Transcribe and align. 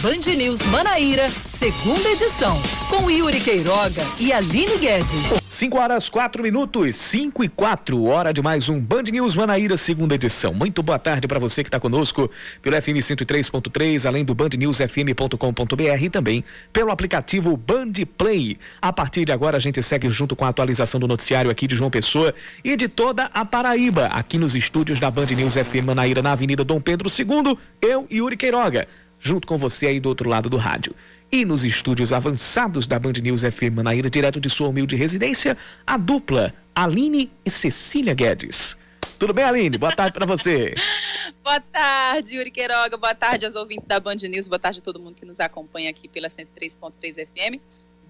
Band 0.00 0.32
News 0.36 0.62
Manaíra, 0.66 1.28
segunda 1.28 2.08
edição, 2.10 2.56
com 2.88 3.10
Yuri 3.10 3.40
Queiroga 3.40 4.00
e 4.20 4.32
Aline 4.32 4.78
Guedes. 4.78 5.42
5 5.48 5.76
horas 5.76 6.08
4 6.08 6.40
minutos, 6.40 6.94
5 6.94 7.42
e 7.42 7.48
4, 7.48 8.04
hora 8.04 8.32
de 8.32 8.40
mais 8.40 8.68
um 8.68 8.78
Band 8.78 9.02
News 9.10 9.34
Manaíra, 9.34 9.76
segunda 9.76 10.14
edição. 10.14 10.54
Muito 10.54 10.84
boa 10.84 11.00
tarde 11.00 11.26
para 11.26 11.40
você 11.40 11.64
que 11.64 11.68
está 11.68 11.80
conosco 11.80 12.30
pelo 12.62 12.80
FM 12.80 13.02
103.3, 13.02 14.06
além 14.06 14.24
do 14.24 14.36
bandnewsfm.com.br 14.36 16.04
e 16.04 16.08
também 16.08 16.44
pelo 16.72 16.92
aplicativo 16.92 17.56
Band 17.56 17.94
Play. 18.16 18.56
A 18.80 18.92
partir 18.92 19.24
de 19.24 19.32
agora 19.32 19.56
a 19.56 19.60
gente 19.60 19.82
segue 19.82 20.08
junto 20.10 20.36
com 20.36 20.44
a 20.44 20.48
atualização 20.48 21.00
do 21.00 21.08
noticiário 21.08 21.50
aqui 21.50 21.66
de 21.66 21.74
João 21.74 21.90
Pessoa 21.90 22.32
e 22.62 22.76
de 22.76 22.86
toda 22.86 23.24
a 23.34 23.44
Paraíba, 23.44 24.06
aqui 24.06 24.38
nos 24.38 24.54
estúdios 24.54 25.00
da 25.00 25.10
Band 25.10 25.26
News 25.26 25.54
FM 25.54 25.86
Manaíra, 25.86 26.22
na 26.22 26.30
Avenida 26.30 26.62
Dom 26.62 26.80
Pedro 26.80 27.10
II, 27.10 27.58
eu 27.82 28.06
e 28.08 28.18
Yuri 28.18 28.36
Queiroga 28.36 28.86
junto 29.20 29.46
com 29.46 29.56
você 29.56 29.86
aí 29.86 30.00
do 30.00 30.08
outro 30.08 30.28
lado 30.28 30.48
do 30.48 30.56
rádio. 30.56 30.94
E 31.30 31.44
nos 31.44 31.64
estúdios 31.64 32.12
avançados 32.12 32.86
da 32.86 32.98
Band 32.98 33.12
News 33.22 33.42
FM 33.42 33.74
Manaíra, 33.74 34.08
direto 34.08 34.40
de 34.40 34.48
sua 34.48 34.68
humilde 34.68 34.96
residência, 34.96 35.58
a 35.86 35.96
dupla 35.96 36.54
Aline 36.74 37.30
e 37.44 37.50
Cecília 37.50 38.14
Guedes. 38.14 38.78
Tudo 39.18 39.34
bem, 39.34 39.44
Aline? 39.44 39.76
Boa 39.76 39.94
tarde 39.94 40.12
para 40.12 40.24
você. 40.24 40.74
Boa 41.42 41.60
tarde, 41.60 42.36
Yuri 42.36 42.50
Queiroga. 42.50 42.96
Boa 42.96 43.14
tarde 43.14 43.44
aos 43.44 43.56
ouvintes 43.56 43.86
da 43.86 43.98
Band 43.98 44.14
News. 44.14 44.46
Boa 44.46 44.58
tarde 44.58 44.78
a 44.78 44.82
todo 44.82 45.00
mundo 45.00 45.16
que 45.16 45.26
nos 45.26 45.40
acompanha 45.40 45.90
aqui 45.90 46.06
pela 46.06 46.30
103.3 46.30 47.26
FM. 47.26 47.60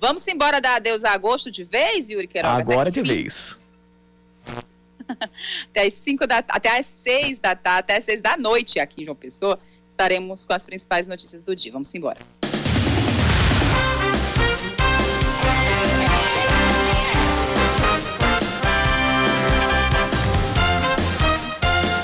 Vamos 0.01 0.29
embora 0.29 0.61
dar 0.61 0.77
adeus 0.77 1.05
a 1.05 1.13
agosto 1.13 1.51
de 1.51 1.65
vez, 1.65 2.11
Yuri 2.11 2.29
Queiroga? 2.29 2.61
Agora 2.61 2.91
de 2.91 3.01
vez. 3.01 3.59
até 5.71 5.87
as 5.87 5.95
5 5.95 6.27
da 6.27 6.39
até 6.47 6.79
as 6.79 6.87
6 6.87 7.39
da 7.39 7.57
tarde, 7.57 7.81
até 7.81 7.97
as 7.97 8.05
6 8.05 8.21
da 8.21 8.37
noite 8.37 8.79
aqui 8.79 9.03
em 9.03 9.05
João 9.07 9.17
Pessoa 9.17 9.59
estaremos 9.99 10.47
com 10.47 10.53
as 10.53 10.65
principais 10.65 11.09
notícias 11.09 11.43
do 11.43 11.57
dia. 11.57 11.73
Vamos 11.73 11.93
embora. 11.93 12.21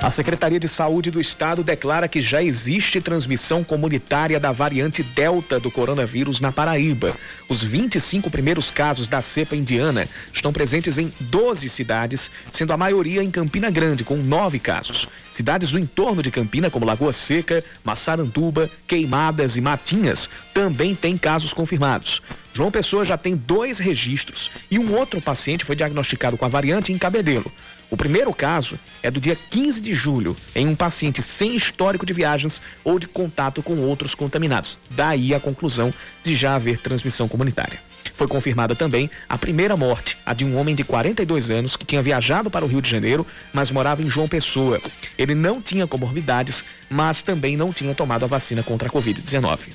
A 0.04 0.10
Secretaria 0.10 0.60
de 0.60 0.68
Saúde 0.68 1.10
do 1.10 1.18
Estado 1.18 1.64
declara 1.64 2.06
que 2.06 2.20
já 2.20 2.42
existe 2.42 3.00
transmissão 3.00 3.64
comunitária 3.64 4.38
da 4.38 4.52
variante 4.52 5.02
Delta 5.02 5.58
do 5.58 5.70
coronavírus 5.70 6.40
na 6.40 6.52
Paraíba. 6.52 7.16
Os 7.48 7.62
25 7.62 8.30
primeiros 8.30 8.70
casos 8.70 9.08
da 9.08 9.22
cepa 9.22 9.56
indiana 9.56 10.06
estão 10.30 10.52
presentes 10.52 10.98
em 10.98 11.10
12 11.20 11.70
cidades, 11.70 12.30
sendo 12.52 12.74
a 12.74 12.76
maioria 12.76 13.24
em 13.24 13.30
Campina 13.30 13.70
Grande, 13.70 14.04
com 14.04 14.18
nove 14.18 14.58
casos. 14.58 15.08
Cidades 15.32 15.70
do 15.70 15.78
entorno 15.78 16.22
de 16.22 16.30
Campina, 16.30 16.68
como 16.68 16.84
Lagoa 16.84 17.14
Seca, 17.14 17.64
Massaranduba, 17.82 18.68
Queimadas 18.86 19.56
e 19.56 19.62
Matinhas, 19.62 20.28
também 20.52 20.94
têm 20.94 21.16
casos 21.16 21.54
confirmados. 21.54 22.20
João 22.52 22.70
Pessoa 22.70 23.04
já 23.04 23.18
tem 23.18 23.34
dois 23.34 23.80
registros 23.80 24.48
e 24.70 24.78
um 24.78 24.94
outro 24.94 25.20
paciente 25.20 25.64
foi 25.64 25.74
diagnosticado 25.74 26.36
com 26.36 26.44
a 26.44 26.48
variante 26.48 26.92
em 26.92 26.98
Cabedelo. 26.98 27.50
O 27.94 27.96
primeiro 27.96 28.34
caso 28.34 28.76
é 29.04 29.08
do 29.08 29.20
dia 29.20 29.38
15 29.50 29.80
de 29.80 29.94
julho, 29.94 30.36
em 30.52 30.66
um 30.66 30.74
paciente 30.74 31.22
sem 31.22 31.54
histórico 31.54 32.04
de 32.04 32.12
viagens 32.12 32.60
ou 32.82 32.98
de 32.98 33.06
contato 33.06 33.62
com 33.62 33.76
outros 33.76 34.16
contaminados. 34.16 34.76
Daí 34.90 35.32
a 35.32 35.38
conclusão 35.38 35.94
de 36.20 36.34
já 36.34 36.56
haver 36.56 36.80
transmissão 36.80 37.28
comunitária. 37.28 37.78
Foi 38.16 38.26
confirmada 38.26 38.74
também 38.74 39.08
a 39.28 39.38
primeira 39.38 39.76
morte, 39.76 40.18
a 40.26 40.34
de 40.34 40.44
um 40.44 40.58
homem 40.58 40.74
de 40.74 40.82
42 40.82 41.52
anos 41.52 41.76
que 41.76 41.86
tinha 41.86 42.02
viajado 42.02 42.50
para 42.50 42.64
o 42.64 42.68
Rio 42.68 42.82
de 42.82 42.90
Janeiro, 42.90 43.24
mas 43.52 43.70
morava 43.70 44.02
em 44.02 44.10
João 44.10 44.26
Pessoa. 44.26 44.80
Ele 45.16 45.36
não 45.36 45.62
tinha 45.62 45.86
comorbidades, 45.86 46.64
mas 46.90 47.22
também 47.22 47.56
não 47.56 47.72
tinha 47.72 47.94
tomado 47.94 48.24
a 48.24 48.26
vacina 48.26 48.64
contra 48.64 48.88
a 48.88 48.90
Covid-19 48.90 49.68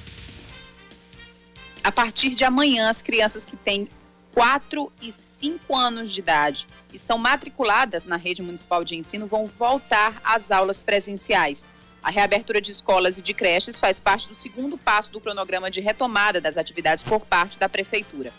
a 1.84 1.92
partir 1.92 2.36
de 2.36 2.44
amanhã, 2.44 2.90
as 2.90 3.02
crianças 3.02 3.45
que 3.45 3.58
têm 3.58 3.88
4 4.34 4.91
e 5.01 5.12
5 5.12 5.75
anos 5.75 6.12
de 6.12 6.19
idade 6.19 6.67
e 6.94 7.00
são 7.00 7.17
matriculadas 7.17 8.06
na 8.06 8.16
rede 8.16 8.41
municipal 8.41 8.84
de 8.84 8.95
ensino 8.95 9.28
vão 9.28 9.45
voltar 9.45 10.22
às 10.23 10.51
aulas 10.51 10.81
presenciais. 10.81 11.67
A 12.01 12.09
reabertura 12.09 12.62
de 12.62 12.72
escolas 12.72 13.17
e 13.17 13.22
de 13.22 13.34
creches 13.34 13.79
faz 13.79 14.00
parte 14.00 14.29
do 14.29 14.35
segundo 14.35 14.78
passo 14.78 15.12
do 15.12 15.19
cronograma 15.19 15.69
de 15.69 15.81
retomada 15.81 16.40
das 16.40 16.57
atividades 16.57 17.03
por 17.03 17.25
parte 17.25 17.59
da 17.59 17.67
Prefeitura. 17.67 18.31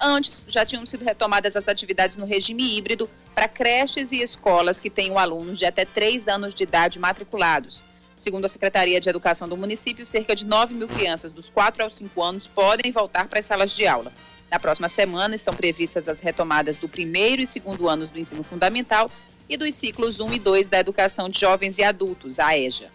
Antes, 0.00 0.46
já 0.48 0.64
tinham 0.64 0.86
sido 0.86 1.04
retomadas 1.04 1.56
as 1.56 1.66
atividades 1.66 2.14
no 2.14 2.24
regime 2.24 2.76
híbrido 2.76 3.10
para 3.34 3.48
creches 3.48 4.12
e 4.12 4.22
escolas 4.22 4.78
que 4.78 4.88
tenham 4.88 5.18
alunos 5.18 5.58
de 5.58 5.66
até 5.66 5.84
3 5.84 6.28
anos 6.28 6.54
de 6.54 6.62
idade 6.62 7.00
matriculados. 7.00 7.82
Segundo 8.14 8.44
a 8.44 8.48
Secretaria 8.48 9.00
de 9.00 9.08
Educação 9.08 9.48
do 9.48 9.56
município, 9.56 10.06
cerca 10.06 10.36
de 10.36 10.44
9 10.44 10.74
mil 10.74 10.86
crianças 10.86 11.32
dos 11.32 11.48
4 11.48 11.82
aos 11.82 11.96
5 11.96 12.22
anos 12.22 12.46
podem 12.46 12.92
voltar 12.92 13.26
para 13.26 13.40
as 13.40 13.46
salas 13.46 13.72
de 13.72 13.86
aula. 13.86 14.12
Na 14.50 14.58
próxima 14.58 14.88
semana 14.88 15.34
estão 15.34 15.52
previstas 15.52 16.08
as 16.08 16.20
retomadas 16.20 16.76
do 16.76 16.88
primeiro 16.88 17.42
e 17.42 17.46
segundo 17.46 17.88
anos 17.88 18.08
do 18.08 18.18
ensino 18.18 18.42
fundamental 18.42 19.10
e 19.48 19.56
dos 19.56 19.74
ciclos 19.74 20.20
1 20.20 20.32
e 20.32 20.38
2 20.38 20.68
da 20.68 20.78
educação 20.78 21.28
de 21.28 21.38
jovens 21.40 21.78
e 21.78 21.82
adultos, 21.82 22.38
a 22.38 22.56
EJA. 22.56 22.90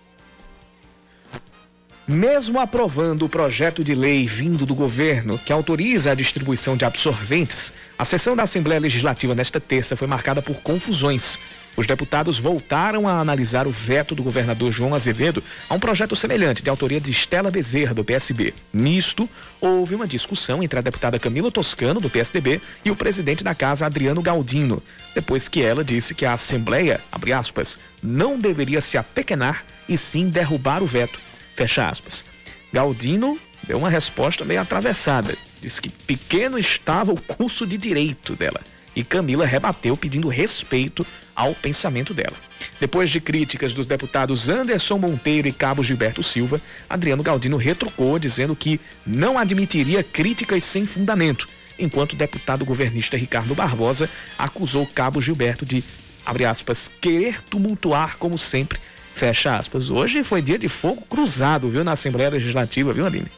Mesmo 2.05 2.59
aprovando 2.59 3.23
o 3.23 3.29
projeto 3.29 3.81
de 3.81 3.95
lei 3.95 4.27
vindo 4.27 4.65
do 4.65 4.75
governo 4.75 5.39
que 5.39 5.53
autoriza 5.53 6.11
a 6.11 6.15
distribuição 6.15 6.75
de 6.75 6.83
absorventes, 6.83 7.73
a 7.97 8.03
sessão 8.03 8.35
da 8.35 8.43
Assembleia 8.43 8.81
Legislativa 8.81 9.33
nesta 9.33 9.59
terça 9.59 9.95
foi 9.95 10.05
marcada 10.05 10.41
por 10.41 10.57
confusões 10.57 11.39
os 11.75 11.87
deputados 11.87 12.39
voltaram 12.39 13.07
a 13.07 13.19
analisar 13.19 13.67
o 13.67 13.71
veto 13.71 14.13
do 14.13 14.23
governador 14.23 14.71
João 14.71 14.93
Azevedo 14.93 15.43
a 15.67 15.73
um 15.73 15.79
projeto 15.79 16.15
semelhante 16.15 16.61
de 16.61 16.69
autoria 16.69 17.01
de 17.01 17.11
Estela 17.11 17.49
Bezerra, 17.49 17.93
do 17.93 18.03
PSB. 18.03 18.53
Nisto, 18.71 19.27
houve 19.59 19.95
uma 19.95 20.07
discussão 20.07 20.61
entre 20.61 20.79
a 20.79 20.81
deputada 20.81 21.19
Camila 21.19 21.51
Toscano, 21.51 21.99
do 21.99 22.09
PSDB, 22.09 22.61
e 22.85 22.91
o 22.91 22.95
presidente 22.95 23.43
da 23.43 23.55
casa, 23.55 23.85
Adriano 23.85 24.21
Galdino, 24.21 24.81
depois 25.15 25.47
que 25.47 25.61
ela 25.61 25.83
disse 25.83 26.13
que 26.13 26.25
a 26.25 26.33
Assembleia, 26.33 26.99
abre 27.11 27.33
aspas, 27.33 27.79
não 28.01 28.37
deveria 28.37 28.81
se 28.81 28.97
apequenar 28.97 29.63
e 29.87 29.97
sim 29.97 30.29
derrubar 30.29 30.83
o 30.83 30.87
veto, 30.87 31.19
fecha 31.55 31.87
aspas. 31.87 32.23
Galdino 32.71 33.37
deu 33.67 33.77
uma 33.77 33.89
resposta 33.89 34.43
meio 34.43 34.61
atravessada. 34.61 35.35
Disse 35.61 35.81
que 35.81 35.89
pequeno 35.89 36.57
estava 36.57 37.13
o 37.13 37.21
curso 37.21 37.65
de 37.65 37.77
direito 37.77 38.35
dela. 38.35 38.61
E 38.95 39.03
Camila 39.03 39.45
rebateu 39.45 39.97
pedindo 39.97 40.27
respeito 40.27 41.05
ao 41.35 41.53
pensamento 41.55 42.13
dela. 42.13 42.35
Depois 42.79 43.09
de 43.09 43.19
críticas 43.19 43.73
dos 43.73 43.85
deputados 43.85 44.49
Anderson 44.49 44.97
Monteiro 44.97 45.47
e 45.47 45.51
Cabo 45.51 45.81
Gilberto 45.81 46.21
Silva, 46.21 46.61
Adriano 46.89 47.23
Galdino 47.23 47.57
retrucou 47.57 48.19
dizendo 48.19 48.55
que 48.55 48.79
não 49.05 49.37
admitiria 49.37 50.03
críticas 50.03 50.63
sem 50.63 50.85
fundamento, 50.85 51.47
enquanto 51.77 52.13
o 52.13 52.17
deputado 52.17 52.65
governista 52.65 53.17
Ricardo 53.17 53.55
Barbosa 53.55 54.09
acusou 54.37 54.85
Cabo 54.85 55.21
Gilberto 55.21 55.65
de, 55.65 55.83
abre 56.25 56.45
aspas, 56.45 56.91
querer 57.01 57.41
tumultuar 57.43 58.17
como 58.17 58.37
sempre, 58.37 58.79
fecha 59.15 59.57
aspas. 59.57 59.89
Hoje 59.89 60.23
foi 60.23 60.41
dia 60.41 60.57
de 60.57 60.67
fogo 60.67 61.01
cruzado, 61.01 61.69
viu, 61.69 61.83
na 61.83 61.93
Assembleia 61.93 62.29
Legislativa, 62.29 62.93
viu, 62.93 63.05
Aline? 63.05 63.31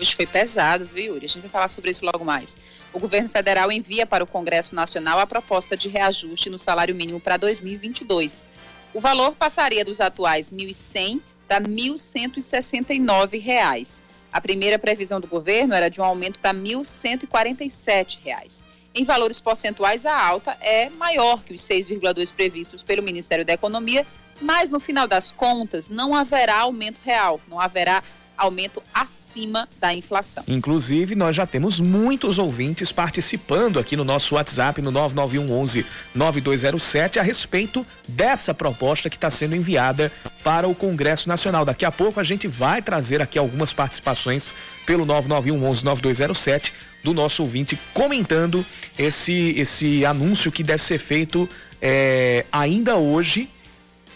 Hoje 0.00 0.16
foi 0.16 0.26
pesado, 0.26 0.88
viu, 0.94 1.14
Yuri? 1.14 1.26
A 1.26 1.28
gente 1.28 1.42
vai 1.42 1.50
falar 1.50 1.68
sobre 1.68 1.90
isso 1.90 2.04
logo 2.04 2.24
mais. 2.24 2.56
O 2.92 2.98
governo 2.98 3.28
federal 3.28 3.70
envia 3.70 4.04
para 4.04 4.24
o 4.24 4.26
Congresso 4.26 4.74
Nacional 4.74 5.20
a 5.20 5.26
proposta 5.26 5.76
de 5.76 5.88
reajuste 5.88 6.50
no 6.50 6.58
salário 6.58 6.92
mínimo 6.94 7.20
para 7.20 7.36
2022. 7.36 8.48
O 8.92 9.00
valor 9.00 9.36
passaria 9.36 9.84
dos 9.84 10.00
atuais 10.00 10.48
R$ 10.48 10.56
1.100 10.56 11.20
para 11.46 11.64
R$ 11.64 11.70
1.169. 11.70 14.00
A 14.32 14.40
primeira 14.40 14.76
previsão 14.78 15.20
do 15.20 15.28
governo 15.28 15.74
era 15.74 15.88
de 15.88 16.00
um 16.00 16.04
aumento 16.04 16.40
para 16.40 16.56
R$ 16.56 16.64
1.147. 16.64 18.64
Em 18.92 19.04
valores 19.04 19.40
percentuais, 19.40 20.04
a 20.04 20.20
alta 20.20 20.58
é 20.60 20.90
maior 20.90 21.44
que 21.44 21.54
os 21.54 21.62
6,2 21.62 22.34
previstos 22.34 22.82
pelo 22.82 23.04
Ministério 23.04 23.44
da 23.44 23.52
Economia, 23.52 24.04
mas 24.40 24.68
no 24.68 24.80
final 24.80 25.06
das 25.06 25.30
contas 25.30 25.88
não 25.88 26.12
haverá 26.12 26.58
aumento 26.60 26.98
real, 27.04 27.40
não 27.46 27.60
haverá 27.60 28.02
aumento 28.40 28.82
acima 28.92 29.68
da 29.78 29.94
inflação. 29.94 30.42
Inclusive, 30.48 31.14
nós 31.14 31.36
já 31.36 31.46
temos 31.46 31.78
muitos 31.78 32.38
ouvintes 32.38 32.90
participando 32.90 33.78
aqui 33.78 33.96
no 33.96 34.04
nosso 34.04 34.34
WhatsApp 34.34 34.80
no 34.80 34.90
99111 34.90 35.84
9207 36.14 37.18
a 37.18 37.22
respeito 37.22 37.86
dessa 38.08 38.54
proposta 38.54 39.10
que 39.10 39.16
está 39.16 39.30
sendo 39.30 39.54
enviada 39.54 40.10
para 40.42 40.66
o 40.66 40.74
Congresso 40.74 41.28
Nacional. 41.28 41.64
Daqui 41.64 41.84
a 41.84 41.92
pouco 41.92 42.18
a 42.18 42.24
gente 42.24 42.48
vai 42.48 42.80
trazer 42.80 43.20
aqui 43.20 43.38
algumas 43.38 43.72
participações 43.74 44.54
pelo 44.86 45.04
99111 45.04 45.84
9207 45.84 46.72
do 47.04 47.12
nosso 47.12 47.42
ouvinte 47.42 47.78
comentando 47.92 48.64
esse 48.98 49.54
esse 49.58 50.04
anúncio 50.04 50.50
que 50.50 50.62
deve 50.62 50.82
ser 50.82 50.98
feito 50.98 51.48
é, 51.80 52.44
ainda 52.50 52.96
hoje. 52.96 53.50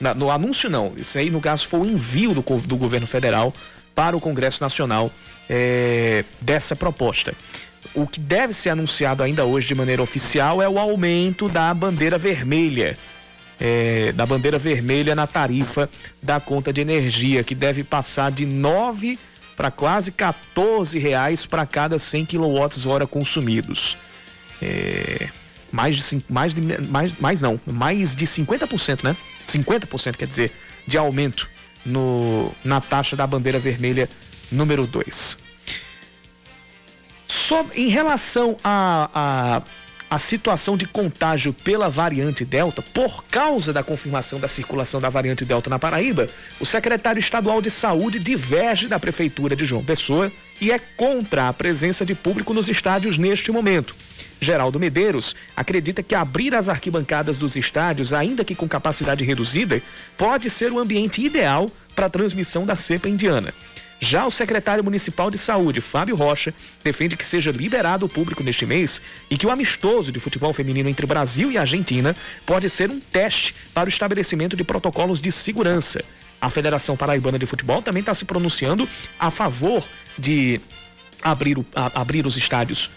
Na, 0.00 0.12
no 0.12 0.28
anúncio 0.28 0.68
não, 0.68 0.92
isso 0.96 1.16
aí 1.16 1.30
no 1.30 1.40
caso 1.40 1.68
foi 1.68 1.80
o 1.80 1.86
envio 1.86 2.34
do, 2.34 2.42
do 2.42 2.76
governo 2.76 3.06
federal 3.06 3.54
para 3.94 4.16
o 4.16 4.20
Congresso 4.20 4.62
Nacional 4.62 5.10
é, 5.48 6.24
dessa 6.42 6.74
proposta. 6.74 7.34
O 7.94 8.06
que 8.06 8.18
deve 8.18 8.52
ser 8.52 8.70
anunciado 8.70 9.22
ainda 9.22 9.44
hoje 9.44 9.68
de 9.68 9.74
maneira 9.74 10.02
oficial 10.02 10.60
é 10.62 10.68
o 10.68 10.78
aumento 10.78 11.48
da 11.48 11.72
bandeira 11.72 12.18
vermelha. 12.18 12.96
É, 13.60 14.10
da 14.12 14.26
bandeira 14.26 14.58
vermelha 14.58 15.14
na 15.14 15.28
tarifa 15.28 15.88
da 16.20 16.40
conta 16.40 16.72
de 16.72 16.80
energia, 16.80 17.44
que 17.44 17.54
deve 17.54 17.84
passar 17.84 18.32
de 18.32 18.44
9 18.44 19.16
para 19.56 19.70
quase 19.70 20.10
14 20.10 20.98
reais 20.98 21.46
para 21.46 21.64
cada 21.64 21.96
100 21.96 22.26
kWh 22.26 23.06
consumidos. 23.08 23.96
É, 24.60 25.28
mais 25.70 25.96
de 25.96 26.24
mais 26.28 26.52
de 26.52 26.60
mais, 26.88 27.20
mais 27.20 27.40
não, 27.40 27.60
mais 27.64 28.16
de 28.16 28.26
50%, 28.26 29.04
né? 29.04 29.16
50% 29.46 30.16
quer 30.16 30.26
dizer 30.26 30.52
de 30.86 30.98
aumento 30.98 31.48
no 31.84 32.52
na 32.64 32.80
taxa 32.80 33.16
da 33.16 33.26
bandeira 33.26 33.58
vermelha 33.58 34.08
número 34.50 34.86
2. 34.86 35.36
em 37.74 37.88
relação 37.88 38.56
a, 38.62 39.10
a 39.14 39.62
a 40.14 40.18
situação 40.18 40.76
de 40.76 40.86
contágio 40.86 41.52
pela 41.52 41.90
variante 41.90 42.44
Delta, 42.44 42.82
por 42.82 43.24
causa 43.24 43.72
da 43.72 43.82
confirmação 43.82 44.38
da 44.38 44.46
circulação 44.46 45.00
da 45.00 45.08
variante 45.08 45.44
Delta 45.44 45.68
na 45.68 45.76
Paraíba, 45.76 46.28
o 46.60 46.64
secretário 46.64 47.18
estadual 47.18 47.60
de 47.60 47.68
saúde 47.68 48.20
diverge 48.20 48.86
da 48.86 48.98
prefeitura 48.98 49.56
de 49.56 49.64
João 49.64 49.84
Pessoa 49.84 50.30
e 50.60 50.70
é 50.70 50.78
contra 50.78 51.48
a 51.48 51.52
presença 51.52 52.06
de 52.06 52.14
público 52.14 52.54
nos 52.54 52.68
estádios 52.68 53.18
neste 53.18 53.50
momento. 53.50 53.96
Geraldo 54.44 54.78
Medeiros 54.78 55.34
acredita 55.56 56.02
que 56.02 56.14
abrir 56.14 56.54
as 56.54 56.68
arquibancadas 56.68 57.36
dos 57.36 57.56
estádios, 57.56 58.12
ainda 58.12 58.44
que 58.44 58.54
com 58.54 58.68
capacidade 58.68 59.24
reduzida, 59.24 59.82
pode 60.16 60.48
ser 60.50 60.70
o 60.70 60.78
ambiente 60.78 61.20
ideal 61.20 61.68
para 61.96 62.06
a 62.06 62.10
transmissão 62.10 62.64
da 62.64 62.76
cepa 62.76 63.08
indiana. 63.08 63.52
Já 64.00 64.26
o 64.26 64.30
secretário 64.30 64.84
municipal 64.84 65.30
de 65.30 65.38
saúde, 65.38 65.80
Fábio 65.80 66.14
Rocha, 66.14 66.52
defende 66.82 67.16
que 67.16 67.24
seja 67.24 67.50
liberado 67.50 68.04
o 68.04 68.08
público 68.08 68.42
neste 68.42 68.66
mês 68.66 69.00
e 69.30 69.38
que 69.38 69.46
o 69.46 69.50
amistoso 69.50 70.12
de 70.12 70.20
futebol 70.20 70.52
feminino 70.52 70.90
entre 70.90 71.06
Brasil 71.06 71.50
e 71.50 71.56
Argentina 71.56 72.14
pode 72.44 72.68
ser 72.68 72.90
um 72.90 73.00
teste 73.00 73.54
para 73.72 73.86
o 73.86 73.88
estabelecimento 73.88 74.56
de 74.56 74.64
protocolos 74.64 75.22
de 75.22 75.32
segurança. 75.32 76.04
A 76.38 76.50
Federação 76.50 76.98
Paraibana 76.98 77.38
de 77.38 77.46
Futebol 77.46 77.80
também 77.80 78.00
está 78.00 78.12
se 78.12 78.26
pronunciando 78.26 78.86
a 79.18 79.30
favor 79.30 79.82
de 80.18 80.60
abrir, 81.22 81.58
o, 81.58 81.64
a, 81.74 82.02
abrir 82.02 82.26
os 82.26 82.36
estádios, 82.36 82.90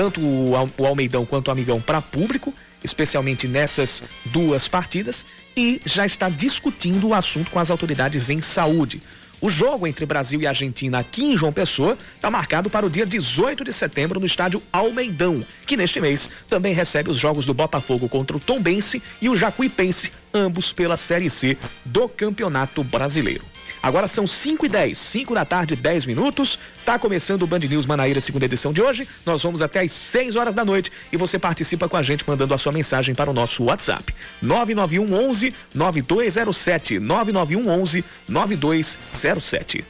tanto 0.00 0.18
o, 0.18 0.86
Almeidão 0.86 1.26
quanto 1.26 1.48
o 1.48 1.50
Amigão, 1.50 1.78
para 1.78 2.00
público, 2.00 2.54
especialmente 2.82 3.46
nessas 3.46 4.02
duas 4.24 4.66
partidas, 4.66 5.26
e 5.54 5.78
já 5.84 6.06
está 6.06 6.30
discutindo 6.30 7.08
o 7.08 7.12
assunto 7.12 7.50
com 7.50 7.58
as 7.58 7.70
autoridades 7.70 8.30
em 8.30 8.40
saúde. 8.40 9.02
O 9.42 9.50
jogo 9.50 9.86
entre 9.86 10.06
Brasil 10.06 10.40
e 10.40 10.46
Argentina 10.46 11.00
aqui 11.00 11.24
em 11.24 11.36
João 11.36 11.52
Pessoa 11.52 11.98
está 12.16 12.30
marcado 12.30 12.70
para 12.70 12.86
o 12.86 12.88
dia 12.88 13.04
18 13.04 13.62
de 13.62 13.74
setembro 13.74 14.18
no 14.18 14.24
estádio 14.24 14.62
Almeidão, 14.72 15.42
que 15.66 15.76
neste 15.76 16.00
mês 16.00 16.30
também 16.48 16.72
recebe 16.72 17.10
os 17.10 17.18
jogos 17.18 17.44
do 17.44 17.52
Botafogo 17.52 18.08
contra 18.08 18.34
o 18.34 18.40
Tombense 18.40 19.02
e 19.20 19.28
o 19.28 19.36
Jacuipense, 19.36 20.12
ambos 20.32 20.72
pela 20.72 20.96
Série 20.96 21.28
C 21.28 21.58
do 21.84 22.08
Campeonato 22.08 22.82
Brasileiro. 22.82 23.44
Agora 23.82 24.06
são 24.06 24.26
5 24.26 24.66
e 24.66 24.68
10, 24.68 24.96
5 24.96 25.34
da 25.34 25.44
tarde, 25.44 25.74
10 25.74 26.04
minutos. 26.04 26.58
Tá 26.84 26.98
começando 26.98 27.42
o 27.42 27.46
Band 27.46 27.60
News 27.60 27.86
Manaíra, 27.86 28.20
segunda 28.20 28.44
edição 28.44 28.72
de 28.72 28.82
hoje. 28.82 29.08
Nós 29.24 29.42
vamos 29.42 29.62
até 29.62 29.80
às 29.80 29.92
6 29.92 30.36
horas 30.36 30.54
da 30.54 30.64
noite 30.64 30.92
e 31.10 31.16
você 31.16 31.38
participa 31.38 31.88
com 31.88 31.96
a 31.96 32.02
gente 32.02 32.24
mandando 32.26 32.52
a 32.52 32.58
sua 32.58 32.72
mensagem 32.72 33.14
para 33.14 33.30
o 33.30 33.34
nosso 33.34 33.64
WhatsApp. 33.64 34.14
991 34.42 35.14
11 35.30 35.54
9207. 35.74 36.98
991 36.98 37.68
11 37.68 38.04
9207. 38.28 39.84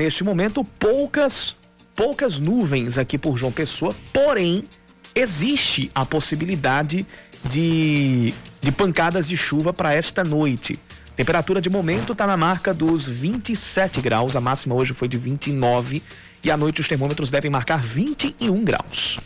Neste 0.00 0.24
momento, 0.24 0.64
poucas, 0.64 1.54
poucas 1.94 2.38
nuvens 2.38 2.96
aqui 2.96 3.18
por 3.18 3.36
João 3.36 3.52
Pessoa, 3.52 3.94
porém, 4.14 4.64
existe 5.14 5.90
a 5.94 6.06
possibilidade 6.06 7.06
de, 7.44 8.32
de 8.62 8.72
pancadas 8.72 9.28
de 9.28 9.36
chuva 9.36 9.74
para 9.74 9.92
esta 9.92 10.24
noite. 10.24 10.78
Temperatura 11.14 11.60
de 11.60 11.68
momento 11.68 12.12
está 12.12 12.26
na 12.26 12.36
marca 12.38 12.72
dos 12.72 13.06
27 13.06 14.00
graus, 14.00 14.34
a 14.34 14.40
máxima 14.40 14.74
hoje 14.74 14.94
foi 14.94 15.06
de 15.06 15.18
29 15.18 16.02
e 16.42 16.50
à 16.50 16.56
noite 16.56 16.80
os 16.80 16.88
termômetros 16.88 17.30
devem 17.30 17.50
marcar 17.50 17.82
21 17.82 18.64
graus. 18.64 19.20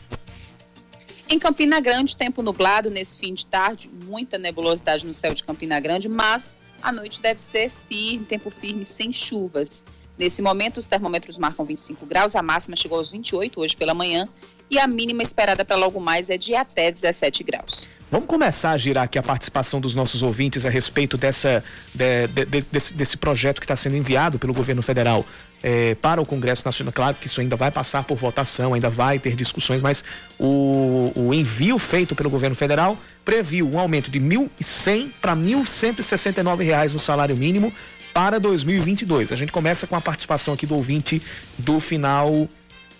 Em 1.28 1.38
Campina 1.38 1.78
Grande, 1.78 2.16
tempo 2.16 2.42
nublado 2.42 2.90
nesse 2.90 3.16
fim 3.16 3.32
de 3.32 3.46
tarde, 3.46 3.88
muita 4.06 4.38
nebulosidade 4.38 5.06
no 5.06 5.14
céu 5.14 5.34
de 5.34 5.44
Campina 5.44 5.78
Grande, 5.78 6.08
mas 6.08 6.58
a 6.82 6.90
noite 6.90 7.22
deve 7.22 7.40
ser 7.40 7.70
firme, 7.88 8.26
tempo 8.26 8.50
firme, 8.50 8.84
sem 8.84 9.12
chuvas. 9.12 9.84
Nesse 10.18 10.40
momento, 10.40 10.78
os 10.78 10.86
termômetros 10.86 11.36
marcam 11.36 11.64
25 11.64 12.06
graus, 12.06 12.36
a 12.36 12.42
máxima 12.42 12.76
chegou 12.76 12.98
aos 12.98 13.10
28 13.10 13.60
hoje 13.60 13.76
pela 13.76 13.94
manhã 13.94 14.28
e 14.70 14.78
a 14.78 14.86
mínima 14.86 15.22
esperada 15.22 15.64
para 15.64 15.76
logo 15.76 16.00
mais 16.00 16.30
é 16.30 16.38
de 16.38 16.54
até 16.54 16.90
17 16.90 17.42
graus. 17.44 17.88
Vamos 18.10 18.28
começar 18.28 18.70
a 18.70 18.78
girar 18.78 19.04
aqui 19.04 19.18
a 19.18 19.22
participação 19.22 19.80
dos 19.80 19.94
nossos 19.94 20.22
ouvintes 20.22 20.64
a 20.64 20.70
respeito 20.70 21.16
dessa, 21.16 21.64
de, 21.92 22.28
de, 22.28 22.44
de, 22.44 22.60
desse, 22.70 22.94
desse, 22.94 23.16
projeto 23.16 23.60
que 23.60 23.64
está 23.64 23.74
sendo 23.74 23.96
enviado 23.96 24.38
pelo 24.38 24.54
governo 24.54 24.82
federal 24.82 25.26
é, 25.62 25.96
para 25.96 26.22
o 26.22 26.26
Congresso 26.26 26.62
Nacional. 26.64 26.92
Claro 26.92 27.16
que 27.16 27.26
isso 27.26 27.40
ainda 27.40 27.56
vai 27.56 27.72
passar 27.72 28.04
por 28.04 28.16
votação, 28.16 28.72
ainda 28.72 28.88
vai 28.88 29.18
ter 29.18 29.34
discussões, 29.34 29.82
mas 29.82 30.04
o, 30.38 31.10
o 31.16 31.34
envio 31.34 31.76
feito 31.76 32.14
pelo 32.14 32.30
governo 32.30 32.54
federal 32.54 32.96
previu 33.24 33.68
um 33.68 33.78
aumento 33.80 34.10
de 34.10 34.20
1.100 34.20 35.10
para 35.20 35.34
1.169 35.34 36.62
reais 36.62 36.92
no 36.92 37.00
salário 37.00 37.36
mínimo 37.36 37.72
para 38.14 38.38
2022. 38.38 39.32
A 39.32 39.36
gente 39.36 39.50
começa 39.50 39.88
com 39.88 39.96
a 39.96 40.00
participação 40.00 40.54
aqui 40.54 40.64
do 40.64 40.76
ouvinte 40.76 41.20
do 41.58 41.80
final 41.80 42.48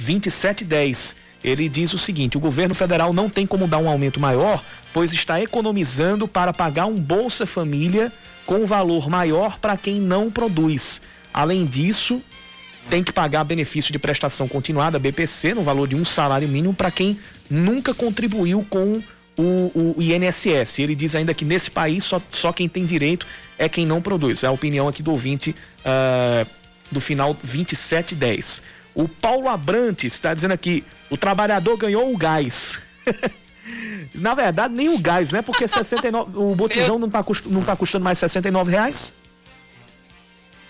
2710. 0.01 1.17
Ele 1.43 1.69
diz 1.69 1.95
o 1.95 1.99
seguinte: 1.99 2.37
o 2.37 2.41
governo 2.41 2.75
federal 2.75 3.13
não 3.13 3.31
tem 3.31 3.47
como 3.47 3.69
dar 3.69 3.79
um 3.79 3.89
aumento 3.89 4.19
maior, 4.19 4.63
pois 4.93 5.13
está 5.13 5.41
economizando 5.41 6.27
para 6.27 6.53
pagar 6.53 6.87
um 6.87 6.97
Bolsa 6.97 7.47
Família 7.47 8.13
com 8.45 8.67
valor 8.67 9.09
maior 9.09 9.59
para 9.59 9.77
quem 9.77 10.01
não 10.01 10.31
produz. 10.31 11.01
Além 11.33 11.65
disso, 11.65 12.21
tem 12.91 13.03
que 13.03 13.13
pagar 13.13 13.45
benefício 13.45 13.93
de 13.93 13.99
prestação 13.99 14.49
continuada, 14.49 14.99
BPC, 14.99 15.55
no 15.55 15.63
valor 15.63 15.87
de 15.87 15.97
um 15.97 16.05
salário 16.05 16.49
mínimo 16.49 16.75
para 16.75 16.91
quem 16.91 17.19
nunca 17.49 17.95
contribuiu 17.95 18.67
com 18.69 19.03
o, 19.37 19.95
o, 19.97 20.03
INSS. 20.03 20.79
Ele 20.79 20.95
diz 20.95 21.15
ainda 21.15 21.35
que 21.35 21.45
nesse 21.45 21.71
país 21.71 22.05
só, 22.05 22.21
só 22.29 22.53
quem 22.53 22.69
tem 22.69 22.85
direito 22.85 23.27
é 23.59 23.69
quem 23.69 23.87
não 23.87 24.01
produz. 24.01 24.43
É 24.43 24.47
a 24.47 24.53
opinião 24.53 24.89
aqui 24.89 25.03
do 25.03 25.11
ouvinte 25.11 25.55
uh, 25.81 26.49
do 26.91 27.01
final 27.01 27.35
2710. 27.35 28.63
O 28.95 29.09
Paulo 29.09 29.49
Abrantes 29.49 30.15
está 30.15 30.33
dizendo 30.33 30.53
aqui: 30.53 30.85
o 31.11 31.17
trabalhador 31.17 31.77
ganhou 31.77 32.13
o 32.13 32.17
gás. 32.17 32.81
Na 34.15 34.35
verdade, 34.35 34.75
nem 34.75 34.89
o 34.91 34.99
gás, 34.99 35.33
né? 35.33 35.43
Porque 35.43 35.67
69, 35.67 36.39
o 36.39 36.55
botijão 36.55 36.99
não 36.99 37.07
está 37.07 37.25
não 37.47 37.63
tá 37.63 37.75
custando 37.75 38.05
mais 38.05 38.19
69 38.19 38.71
reais. 38.71 39.15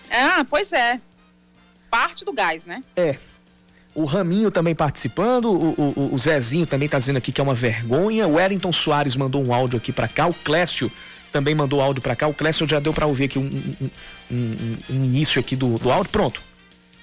Ah, 0.09 0.45
pois 0.49 0.71
é. 0.71 0.99
Parte 1.89 2.23
do 2.23 2.33
gás, 2.33 2.63
né? 2.65 2.83
É. 2.95 3.17
O 3.95 4.03
Raminho 4.03 4.51
também 4.51 4.75
participando, 4.75 5.45
o, 5.45 5.93
o, 5.95 6.13
o 6.13 6.19
Zezinho 6.19 6.67
também 6.67 6.85
está 6.85 6.99
dizendo 6.99 7.15
aqui 7.15 7.31
que 7.31 7.39
é 7.39 7.43
uma 7.43 7.53
vergonha. 7.53 8.27
O 8.27 8.33
Wellington 8.33 8.73
Soares 8.73 9.15
mandou 9.15 9.41
um 9.43 9.53
áudio 9.53 9.77
aqui 9.77 9.93
para 9.93 10.05
cá. 10.05 10.27
O 10.27 10.33
Clécio 10.33 10.91
também 11.31 11.55
mandou 11.55 11.81
áudio 11.81 12.01
para 12.01 12.13
cá. 12.13 12.27
O 12.27 12.33
Clécio 12.33 12.67
já 12.67 12.79
deu 12.81 12.93
para 12.93 13.05
ouvir 13.05 13.25
aqui 13.25 13.39
um, 13.39 13.45
um, 13.45 13.89
um, 14.29 14.77
um, 14.89 15.05
início 15.05 15.39
aqui 15.39 15.55
do, 15.55 15.79
do 15.79 15.89
áudio. 15.89 16.11
Pronto. 16.11 16.41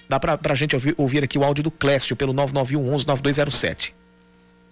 Dá 0.07 0.21
para 0.21 0.39
a 0.43 0.55
gente 0.55 0.77
ouvir, 0.77 0.95
ouvir, 0.99 1.25
aqui 1.25 1.39
o 1.39 1.45
áudio 1.45 1.65
do 1.65 1.71
Clécio 1.71 2.15
pelo 2.15 2.35
991 2.35 2.93
11 2.93 3.07
9207. 3.07 3.95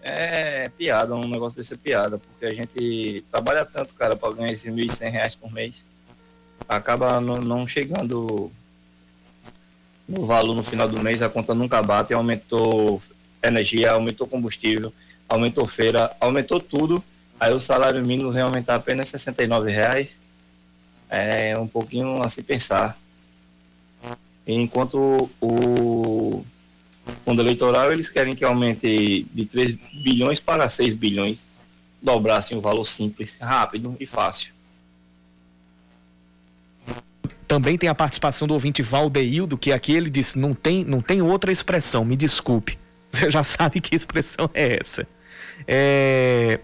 É 0.03 0.71
piada, 0.77 1.15
um 1.15 1.27
negócio 1.27 1.57
desse 1.57 1.73
é 1.73 1.77
piada, 1.77 2.19
porque 2.19 2.45
a 2.45 2.55
gente 2.55 3.25
trabalha 3.31 3.65
tanto, 3.65 3.95
cara, 3.95 4.15
para 4.15 4.33
ganhar 4.35 4.53
esses 4.53 4.71
1.100 4.71 5.11
reais 5.11 5.35
por 5.35 5.51
mês. 5.51 5.83
Acaba 6.69 7.19
não, 7.19 7.37
não 7.39 7.67
chegando 7.67 8.53
no 10.11 10.27
valor 10.27 10.57
no 10.57 10.63
final 10.63 10.89
do 10.89 11.01
mês, 11.01 11.23
a 11.23 11.29
conta 11.29 11.55
nunca 11.55 11.81
bate, 11.81 12.13
aumentou 12.13 13.01
energia, 13.41 13.93
aumentou 13.93 14.27
combustível, 14.27 14.93
aumentou 15.29 15.67
feira, 15.69 16.11
aumentou 16.21 16.59
tudo. 16.59 17.03
Aí 17.39 17.55
o 17.55 17.61
salário 17.61 18.05
mínimo 18.05 18.33
vem 18.33 18.43
aumentar 18.43 18.75
apenas 18.75 19.09
69 19.09 19.71
reais. 19.71 20.19
É 21.09 21.57
um 21.57 21.67
pouquinho 21.67 22.21
a 22.23 22.29
se 22.29 22.43
pensar. 22.43 22.99
Enquanto 24.45 25.31
o 25.41 26.45
fundo 27.25 27.41
eleitoral, 27.41 27.93
eles 27.93 28.09
querem 28.09 28.35
que 28.35 28.45
aumente 28.45 29.25
de 29.33 29.47
3 29.47 29.77
bilhões 30.03 30.41
para 30.41 30.69
6 30.69 30.93
bilhões, 30.95 31.47
dobrassem 32.03 32.59
o 32.59 32.61
valor 32.61 32.85
simples, 32.85 33.37
rápido 33.41 33.97
e 34.01 34.07
fácil. 34.07 34.53
Também 37.51 37.77
tem 37.77 37.89
a 37.89 37.95
participação 37.97 38.47
do 38.47 38.55
ouvinte 38.55 38.81
Valdeildo, 38.81 39.59
que 39.59 39.73
aqui 39.73 39.91
ele 39.93 40.09
disse: 40.09 40.39
não 40.39 40.55
tem, 40.55 40.85
não 40.85 41.03
tem 41.03 41.21
outra 41.21 41.51
expressão, 41.51 42.05
me 42.05 42.17
desculpe. 42.17 42.79
Você 43.11 43.29
já 43.29 43.43
sabe 43.43 43.81
que 43.81 43.97
expressão 43.97 44.49
é 44.55 44.79
essa. 44.81 45.05
É... 45.67 46.61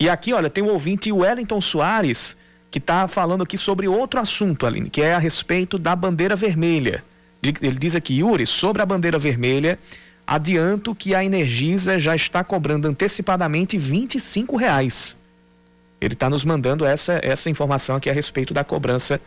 E 0.00 0.08
aqui, 0.08 0.32
olha, 0.32 0.50
tem 0.50 0.64
o 0.64 0.72
ouvinte 0.72 1.12
Wellington 1.12 1.60
Soares, 1.60 2.36
que 2.68 2.78
está 2.80 3.06
falando 3.06 3.44
aqui 3.44 3.56
sobre 3.56 3.86
outro 3.86 4.18
assunto, 4.18 4.66
Aline, 4.66 4.90
que 4.90 5.02
é 5.02 5.14
a 5.14 5.20
respeito 5.20 5.78
da 5.78 5.94
bandeira 5.94 6.34
vermelha. 6.34 7.04
Ele 7.40 7.78
diz 7.78 7.94
aqui, 7.94 8.18
Yuri, 8.18 8.44
sobre 8.44 8.82
a 8.82 8.86
bandeira 8.86 9.20
vermelha, 9.20 9.78
adianto 10.26 10.96
que 10.96 11.14
a 11.14 11.24
Energisa 11.24 11.96
já 11.96 12.16
está 12.16 12.42
cobrando 12.42 12.88
antecipadamente 12.88 13.76
R$ 13.76 14.08
reais 14.58 15.16
ele 16.00 16.14
está 16.14 16.30
nos 16.30 16.44
mandando 16.44 16.84
essa, 16.84 17.20
essa 17.22 17.50
informação 17.50 17.96
aqui 17.96 18.08
a 18.08 18.12
respeito 18.12 18.54
da 18.54 18.62
cobrança 18.64 19.20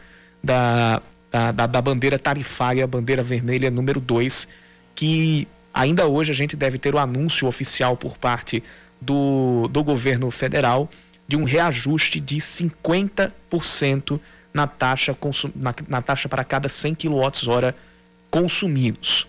da, 0.44 1.02
da, 1.30 1.52
da, 1.52 1.68
da 1.68 1.82
bandeira 1.82 2.18
tarifária, 2.18 2.86
bandeira 2.88 3.22
vermelha 3.22 3.70
número 3.70 4.00
2, 4.00 4.48
que 4.96 5.48
ainda 5.74 6.08
hoje 6.08 6.32
a 6.32 6.36
gente 6.36 6.56
deve 6.56 6.78
ter 6.78 6.94
o 6.96 6.98
anúncio 6.98 7.48
oficial 7.48 7.96
por 7.98 8.18
parte 8.18 8.64
do, 9.00 9.68
do 9.70 9.84
governo 9.84 10.30
federal 10.32 10.90
de 11.28 11.38
um 11.38 11.44
reajuste 11.44 12.20
de 12.20 12.38
50% 12.38 14.20
na 14.54 14.68
taxa, 14.68 15.18
na, 15.56 15.74
na, 15.88 16.02
taxa 16.02 16.28
para 16.28 16.44
cada 16.44 16.68
100 16.68 16.96
kWh 16.96 17.74
consumidos. 18.30 19.28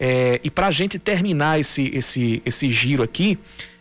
É, 0.00 0.40
e 0.42 0.50
para 0.50 0.68
a 0.68 0.70
gente 0.70 0.98
terminar 0.98 1.60
esse, 1.60 1.88
esse, 1.94 2.42
esse 2.44 2.72
giro 2.72 3.02
aqui, 3.02 3.38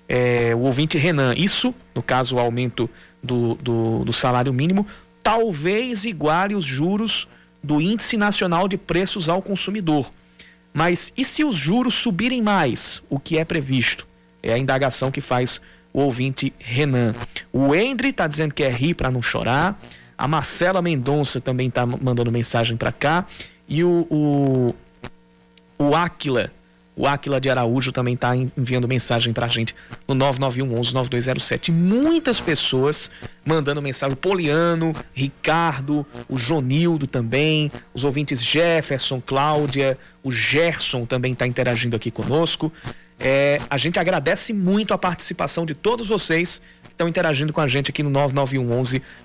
é, 0.08 0.54
o 0.56 0.60
ouvinte 0.60 0.98
Renan, 0.98 1.34
isso, 1.36 1.74
no 1.96 2.02
caso 2.04 2.36
o 2.36 2.40
aumento 2.40 2.90
do, 3.22 3.56
do, 3.56 4.06
do 4.06 4.14
salário 4.14 4.54
mínimo, 4.54 4.86
talvez 5.22 6.06
iguale 6.06 6.56
os 6.56 6.66
juros 6.66 7.28
do 7.64 7.80
Índice 7.80 8.18
Nacional 8.18 8.68
de 8.68 8.78
Preços 8.78 9.30
ao 9.30 9.42
Consumidor. 9.42 10.12
Mas 10.74 11.14
e 11.16 11.24
se 11.24 11.44
os 11.44 11.56
juros 11.56 11.94
subirem 11.94 12.42
mais, 12.42 13.02
o 13.10 13.20
que 13.20 13.38
é 13.38 13.46
previsto? 13.46 14.06
É 14.42 14.54
a 14.54 14.58
indagação 14.58 15.12
que 15.12 15.22
faz 15.22 15.62
o 15.94 16.02
ouvinte 16.02 16.52
Renan. 16.60 17.14
O 17.52 17.74
Endre 17.74 18.10
está 18.10 18.28
dizendo 18.28 18.54
que 18.54 18.64
é 18.64 18.70
rir 18.70 18.96
para 18.96 19.12
não 19.12 19.22
chorar. 19.22 19.80
A 20.18 20.28
Marcela 20.28 20.82
Mendonça 20.82 21.40
também 21.40 21.68
está 21.68 21.86
mandando 21.86 22.32
mensagem 22.32 22.76
para 22.76 22.92
cá. 22.92 23.26
E 23.70 23.84
o, 23.84 24.08
o, 24.10 24.76
o 25.78 25.96
o 26.96 27.08
Aquila 27.08 27.42
de 27.42 27.50
Araújo 27.50 27.92
também 27.92 28.14
está 28.14 28.36
enviando 28.36 28.88
mensagem 28.88 29.34
para 29.34 29.48
a 29.48 29.50
gente 29.50 29.76
no 30.08 30.14
9911-9207. 30.16 31.72
Muitas 31.72 32.40
pessoas 32.40 33.10
mandando 33.44 33.82
mensagem. 33.82 34.14
O 34.14 34.18
Poliano, 34.18 34.96
Ricardo, 35.14 36.06
o 36.30 36.38
Jonildo 36.38 37.08
também, 37.08 37.72
os 37.94 38.04
ouvintes 38.04 38.44
Jefferson, 38.44 39.22
Cláudia, 39.26 39.98
o 40.24 40.32
Gerson 40.32 41.06
também 41.06 41.34
está 41.34 41.48
interagindo 41.48 41.96
aqui 41.96 42.12
conosco. 42.12 42.72
É, 43.20 43.60
a 43.70 43.78
gente 43.78 44.00
agradece 44.00 44.54
muito 44.54 44.94
a 44.94 44.98
participação 44.98 45.66
de 45.66 45.74
todos 45.74 46.08
vocês 46.10 46.62
que 46.84 46.92
estão 46.92 47.08
interagindo 47.08 47.54
com 47.54 47.62
a 47.62 47.68
gente 47.68 47.90
aqui 47.90 48.04
no 48.04 48.12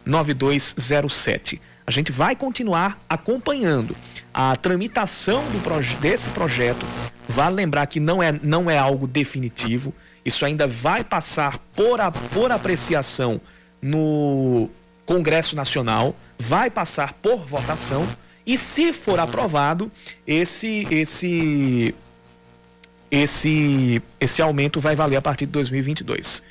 9911-9207. 0.06 1.60
A 1.86 1.90
gente 1.90 2.12
vai 2.12 2.36
continuar 2.36 2.98
acompanhando 3.08 3.96
a 4.32 4.54
tramitação 4.56 5.42
proje 5.64 5.96
desse 5.96 6.28
projeto. 6.30 6.86
Vale 7.28 7.56
lembrar 7.56 7.86
que 7.86 8.00
não 8.00 8.22
é, 8.22 8.32
não 8.42 8.70
é 8.70 8.78
algo 8.78 9.06
definitivo. 9.06 9.94
Isso 10.24 10.44
ainda 10.44 10.66
vai 10.66 11.04
passar 11.04 11.58
por, 11.76 12.00
a, 12.00 12.10
por 12.10 12.50
apreciação 12.50 13.40
no 13.80 14.68
Congresso 15.04 15.54
Nacional, 15.54 16.16
vai 16.38 16.70
passar 16.70 17.12
por 17.14 17.44
votação 17.46 18.06
e 18.46 18.56
se 18.56 18.94
for 18.94 19.20
aprovado, 19.20 19.92
esse 20.26 20.86
esse 20.90 21.94
esse 23.10 24.02
esse 24.18 24.40
aumento 24.40 24.80
vai 24.80 24.96
valer 24.96 25.16
a 25.16 25.22
partir 25.22 25.44
de 25.44 25.52
2022. 25.52 26.42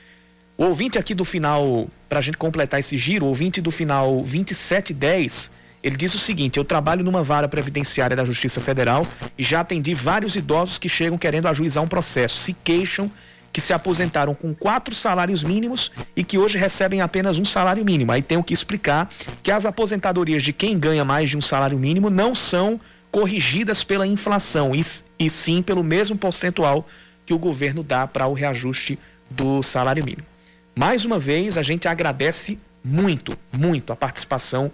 O 0.58 0.66
ouvinte 0.66 1.00
aqui 1.00 1.16
do 1.16 1.26
final, 1.26 1.88
para 2.08 2.20
a 2.20 2.22
gente 2.22 2.38
completar 2.38 2.80
esse 2.80 2.98
giro, 2.98 3.26
o 3.26 3.30
ouvinte 3.30 3.62
do 3.62 3.72
final 3.72 4.18
2710, 4.18 5.52
ele 5.88 5.98
diz 5.98 6.14
o 6.14 6.20
seguinte: 6.20 6.58
Eu 6.58 6.66
trabalho 6.66 7.04
numa 7.04 7.24
vara 7.24 7.48
previdenciária 7.48 8.16
da 8.16 8.26
Justiça 8.26 8.62
Federal 8.62 9.06
e 9.38 9.44
já 9.44 9.62
atendi 9.62 9.94
vários 9.94 10.36
idosos 10.36 10.78
que 10.78 10.90
chegam 10.90 11.18
querendo 11.18 11.48
ajuizar 11.48 11.84
um 11.84 11.88
processo, 11.88 12.38
se 12.38 12.54
queixam 12.54 13.12
que 13.52 13.62
se 13.62 13.74
aposentaram 13.74 14.36
com 14.36 14.54
quatro 14.54 14.94
salários 14.94 15.44
mínimos 15.44 15.92
e 16.16 16.24
que 16.24 16.38
hoje 16.38 16.60
recebem 16.60 17.02
apenas 17.02 17.40
um 17.40 17.46
salário 17.46 17.84
mínimo. 17.84 18.12
Aí 18.12 18.22
tenho 18.22 18.44
que 18.44 18.54
explicar 18.54 19.10
que 19.42 19.50
as 19.50 19.66
aposentadorias 19.66 20.44
de 20.44 20.54
quem 20.54 20.78
ganha 20.78 21.04
mais 21.04 21.30
de 21.30 21.38
um 21.38 21.42
salário 21.42 21.80
mínimo 21.80 22.10
não 22.10 22.36
são 22.36 22.80
corrigidas 23.10 23.84
pela 23.84 24.06
inflação 24.06 24.76
e, 24.76 24.86
e 25.18 25.28
sim 25.28 25.64
pelo 25.64 25.84
mesmo 25.84 26.16
percentual 26.16 26.88
que 27.26 27.34
o 27.34 27.40
governo 27.40 27.82
dá 27.82 28.06
para 28.06 28.28
o 28.28 28.34
reajuste 28.34 29.00
do 29.30 29.64
salário 29.64 30.06
mínimo. 30.06 30.28
Mais 30.76 31.04
uma 31.04 31.18
vez, 31.18 31.58
a 31.58 31.64
gente 31.64 31.88
agradece 31.88 32.60
muito, 32.84 33.36
muito 33.52 33.92
a 33.92 33.96
participação. 33.96 34.72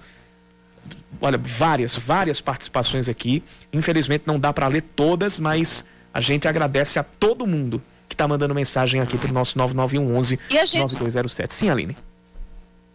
Olha, 1.22 1.38
várias, 1.38 1.96
várias 1.96 2.42
participações 2.42 3.08
aqui. 3.08 3.44
Infelizmente 3.72 4.24
não 4.26 4.40
dá 4.40 4.52
para 4.52 4.68
ler 4.68 4.84
todas, 4.96 5.40
mas 5.40 5.86
a 6.14 6.20
gente 6.20 6.48
agradece 6.48 7.00
a 7.00 7.04
todo 7.04 7.48
mundo 7.48 7.82
que 8.08 8.16
está 8.16 8.28
mandando 8.28 8.54
mensagem 8.54 9.02
aqui 9.02 9.18
para 9.18 9.32
o 9.32 9.34
nosso 9.34 9.58
9911 9.58 10.40
gente... 10.50 10.78
9207. 10.78 11.54
Sim, 11.54 11.70
Aline. 11.70 11.98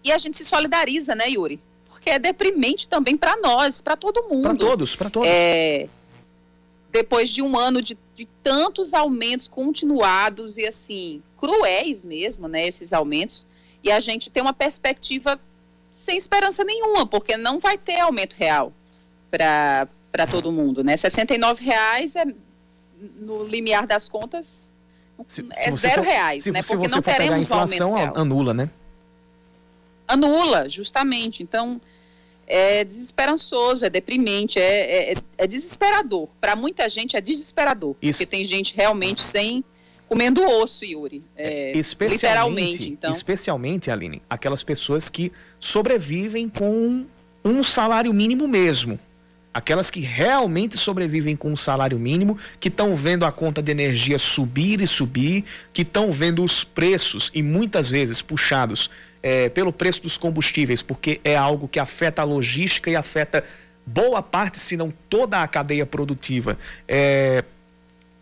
E 0.04 0.12
a 0.12 0.18
gente 0.18 0.36
se 0.36 0.44
solidariza, 0.44 1.14
né, 1.14 1.28
Yuri? 1.28 1.60
Porque 1.88 2.10
é 2.10 2.18
deprimente 2.18 2.88
também 2.88 3.16
para 3.16 3.36
nós, 3.36 3.80
para 3.80 3.96
todo 3.96 4.28
mundo. 4.28 4.42
Para 4.42 4.56
todos, 4.56 4.94
para 4.94 5.10
todos. 5.10 5.28
É... 5.28 5.88
Depois 6.92 7.30
de 7.30 7.42
um 7.42 7.58
ano 7.58 7.82
de, 7.82 7.98
de 8.14 8.26
tantos 8.42 8.94
aumentos 8.94 9.48
continuados 9.48 10.56
e 10.56 10.66
assim, 10.66 11.22
cruéis 11.36 12.02
mesmo, 12.02 12.48
né, 12.48 12.66
esses 12.66 12.92
aumentos, 12.92 13.46
e 13.82 13.90
a 13.90 14.00
gente 14.00 14.30
tem 14.30 14.42
uma 14.42 14.54
perspectiva 14.54 15.38
sem 16.08 16.16
esperança 16.16 16.64
nenhuma, 16.64 17.06
porque 17.06 17.36
não 17.36 17.58
vai 17.58 17.76
ter 17.76 18.00
aumento 18.00 18.34
real 18.34 18.72
para 19.30 20.26
todo 20.30 20.50
mundo, 20.50 20.82
né? 20.82 20.96
69 20.96 21.62
reais 21.62 22.16
é 22.16 22.24
no 23.16 23.44
limiar 23.44 23.86
das 23.86 24.08
contas 24.08 24.72
se, 25.26 25.46
é 25.54 25.70
se 25.70 25.76
zero 25.76 26.02
for, 26.02 26.10
reais, 26.10 26.44
se, 26.44 26.50
né? 26.50 26.62
Porque 26.62 26.88
não 26.88 27.02
teremos 27.02 27.34
a 27.34 27.38
inflação, 27.40 27.94
anula, 28.14 28.54
né? 28.54 28.70
Anula, 30.06 30.66
justamente. 30.66 31.42
Então 31.42 31.78
é 32.46 32.84
desesperançoso, 32.84 33.84
é 33.84 33.90
deprimente, 33.90 34.58
é, 34.58 35.12
é, 35.12 35.14
é 35.36 35.46
desesperador. 35.46 36.26
Para 36.40 36.56
muita 36.56 36.88
gente 36.88 37.18
é 37.18 37.20
desesperador, 37.20 37.94
Isso. 38.00 38.18
porque 38.18 38.34
tem 38.34 38.46
gente 38.46 38.74
realmente 38.74 39.20
sem 39.20 39.62
comendo 40.08 40.42
osso, 40.42 40.84
Yuri. 40.84 41.22
É, 41.36 41.76
especialmente, 41.76 42.14
literalmente, 42.14 42.88
então. 42.88 43.10
Especialmente, 43.10 43.90
Aline, 43.90 44.22
aquelas 44.28 44.62
pessoas 44.62 45.08
que 45.08 45.30
sobrevivem 45.60 46.48
com 46.48 47.04
um 47.44 47.62
salário 47.62 48.12
mínimo 48.12 48.48
mesmo. 48.48 48.98
Aquelas 49.52 49.90
que 49.90 50.00
realmente 50.00 50.76
sobrevivem 50.76 51.34
com 51.34 51.50
um 51.50 51.56
salário 51.56 51.98
mínimo, 51.98 52.38
que 52.60 52.68
estão 52.68 52.94
vendo 52.94 53.24
a 53.24 53.32
conta 53.32 53.62
de 53.62 53.70
energia 53.70 54.18
subir 54.18 54.80
e 54.80 54.86
subir, 54.86 55.44
que 55.72 55.82
estão 55.82 56.12
vendo 56.12 56.44
os 56.44 56.62
preços 56.62 57.30
e 57.34 57.42
muitas 57.42 57.90
vezes 57.90 58.22
puxados 58.22 58.90
é, 59.22 59.48
pelo 59.48 59.72
preço 59.72 60.02
dos 60.02 60.16
combustíveis, 60.16 60.80
porque 60.80 61.20
é 61.24 61.36
algo 61.36 61.66
que 61.66 61.78
afeta 61.78 62.22
a 62.22 62.24
logística 62.24 62.90
e 62.90 62.96
afeta 62.96 63.44
boa 63.84 64.22
parte, 64.22 64.58
se 64.58 64.76
não 64.76 64.92
toda 65.08 65.42
a 65.42 65.48
cadeia 65.48 65.86
produtiva. 65.86 66.58
É, 66.86 67.42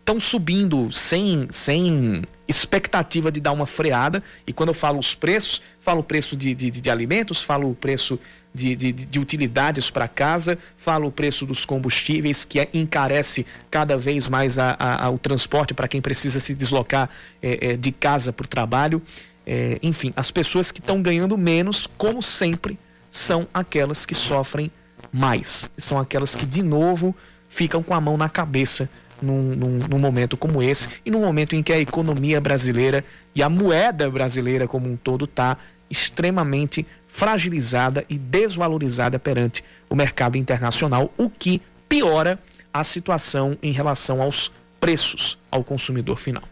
estão 0.07 0.21
subindo 0.21 0.89
sem, 0.89 1.47
sem 1.51 2.23
expectativa 2.47 3.29
de 3.29 3.41
dar 3.41 3.51
uma 3.51 3.65
freada. 3.65 4.23
E 4.47 4.53
quando 4.53 4.69
eu 4.69 4.73
falo 4.73 4.97
os 4.99 5.13
preços, 5.13 5.61
falo 5.81 5.99
o 5.99 6.03
preço 6.03 6.37
de, 6.37 6.55
de, 6.55 6.71
de 6.71 6.89
alimentos, 6.89 7.41
falo 7.41 7.69
o 7.69 7.75
preço 7.75 8.17
de, 8.53 8.73
de, 8.73 8.93
de 8.93 9.19
utilidades 9.19 9.89
para 9.89 10.07
casa, 10.07 10.57
falo 10.77 11.09
o 11.09 11.11
preço 11.11 11.45
dos 11.45 11.65
combustíveis, 11.65 12.45
que 12.45 12.69
encarece 12.73 13.45
cada 13.69 13.97
vez 13.97 14.29
mais 14.29 14.57
a, 14.57 14.77
a, 14.79 15.05
a 15.05 15.09
o 15.09 15.17
transporte 15.17 15.73
para 15.73 15.89
quem 15.89 16.01
precisa 16.01 16.39
se 16.39 16.55
deslocar 16.55 17.09
é, 17.43 17.71
é, 17.71 17.77
de 17.77 17.91
casa 17.91 18.31
para 18.31 18.45
o 18.45 18.47
trabalho. 18.47 19.01
É, 19.45 19.77
enfim, 19.83 20.13
as 20.15 20.31
pessoas 20.31 20.71
que 20.71 20.79
estão 20.79 21.01
ganhando 21.01 21.37
menos, 21.37 21.85
como 21.85 22.23
sempre, 22.23 22.79
são 23.11 23.45
aquelas 23.53 24.05
que 24.05 24.15
sofrem 24.15 24.71
mais. 25.11 25.69
São 25.77 25.99
aquelas 25.99 26.33
que, 26.33 26.45
de 26.45 26.63
novo, 26.63 27.13
ficam 27.49 27.83
com 27.83 27.93
a 27.93 27.99
mão 27.99 28.15
na 28.15 28.29
cabeça 28.29 28.89
num, 29.21 29.55
num, 29.55 29.79
num, 29.89 29.99
momento 29.99 30.37
como 30.37 30.61
esse 30.61 30.87
e 31.05 31.11
num 31.11 31.21
momento 31.21 31.55
em 31.55 31.63
que 31.63 31.73
a 31.73 31.79
economia 31.79 32.39
brasileira 32.39 33.03
e 33.33 33.41
a 33.41 33.49
moeda 33.49 34.09
brasileira 34.09 34.67
como 34.67 34.89
um 34.89 34.95
todo 34.95 35.25
está 35.25 35.57
extremamente 35.89 36.85
fragilizada 37.07 38.05
e 38.09 38.17
desvalorizada 38.17 39.17
perante 39.17 39.63
o 39.89 39.95
mercado 39.95 40.37
internacional, 40.37 41.11
o 41.17 41.29
que 41.29 41.61
piora 41.87 42.37
a 42.73 42.83
situação 42.83 43.57
em 43.63 43.71
relação 43.71 44.21
aos 44.21 44.51
preços 44.79 45.37
ao 45.49 45.63
consumidor 45.63 46.17
final. 46.17 46.43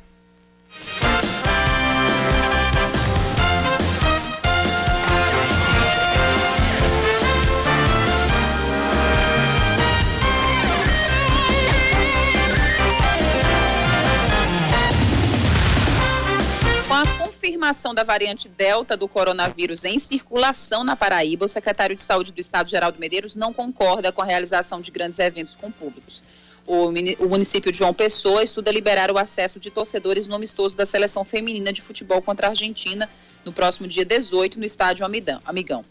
Confirmação 17.65 17.95
da 17.95 18.03
variante 18.03 18.47
Delta 18.47 18.95
do 18.95 19.07
coronavírus 19.07 19.85
em 19.85 19.97
circulação 19.97 20.83
na 20.83 20.95
Paraíba, 20.95 21.45
o 21.45 21.49
secretário 21.49 21.95
de 21.95 22.03
Saúde 22.03 22.31
do 22.31 22.39
Estado, 22.39 22.69
Geraldo 22.69 22.99
Medeiros, 22.99 23.33
não 23.33 23.51
concorda 23.51 24.11
com 24.11 24.21
a 24.21 24.25
realização 24.25 24.79
de 24.79 24.91
grandes 24.91 25.17
eventos 25.17 25.55
com 25.55 25.71
públicos. 25.71 26.23
O, 26.67 26.91
município 27.27 27.71
de 27.71 27.79
João 27.79 27.91
Pessoa 27.91 28.43
estuda 28.43 28.71
liberar 28.71 29.11
o 29.11 29.17
acesso 29.17 29.59
de 29.59 29.71
torcedores 29.71 30.27
no 30.27 30.35
amistoso 30.35 30.77
da 30.77 30.85
seleção 30.85 31.25
feminina 31.25 31.73
de 31.73 31.81
futebol 31.81 32.21
contra 32.21 32.47
a 32.47 32.49
Argentina 32.51 33.09
no 33.43 33.51
próximo 33.51 33.87
dia 33.87 34.05
18 34.05 34.59
no 34.59 34.65
estádio 34.65 35.03
Amigão. 35.43 35.83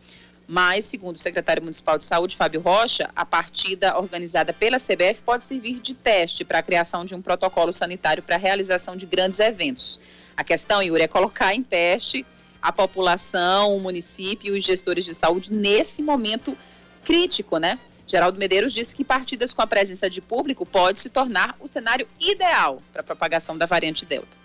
Mas, 0.47 0.85
segundo 0.85 1.17
o 1.17 1.21
secretário 1.21 1.63
municipal 1.63 1.99
de 1.99 2.05
saúde, 2.05 2.37
Fábio 2.37 2.61
Rocha, 2.61 3.11
a 3.17 3.25
partida 3.25 3.99
organizada 3.99 4.53
pela 4.53 4.79
CBF 4.79 5.23
pode 5.25 5.45
servir 5.45 5.81
de 5.81 5.93
teste 5.93 6.45
para 6.45 6.61
a 6.61 6.63
criação 6.63 7.05
de 7.05 7.17
um 7.17 7.23
protocolo 7.23 7.75
sanitário 7.75 8.23
para 8.23 8.37
a 8.37 8.39
realização 8.39 8.95
de 8.95 9.07
grandes 9.07 9.41
eventos. 9.41 9.99
A 10.37 10.45
questão, 10.45 10.83
Yuri, 10.83 11.03
é 11.03 11.09
colocar 11.09 11.55
em 11.55 11.63
teste 11.63 12.25
a 12.61 12.73
população, 12.73 13.77
o 13.77 13.81
município 13.81 14.55
e 14.55 14.59
os 14.59 14.65
gestores 14.65 15.05
de 15.05 15.15
saúde 15.15 15.53
nesse 15.53 16.03
momento 16.03 16.57
crítico, 17.05 17.59
né? 17.59 17.79
Geraldo 18.07 18.39
Medeiros 18.39 18.73
disse 18.73 18.95
que 18.95 19.05
partidas 19.05 19.53
com 19.53 19.63
a 19.63 19.67
presença 19.67 20.09
de 20.09 20.21
público 20.21 20.65
pode 20.65 21.01
se 21.01 21.11
tornar 21.11 21.57
o 21.61 21.69
cenário 21.69 22.09
ideal 22.21 22.83
para 22.93 23.01
a 23.01 23.05
propagação 23.05 23.57
da 23.57 23.67
variante 23.67 24.05
Delta 24.05 24.45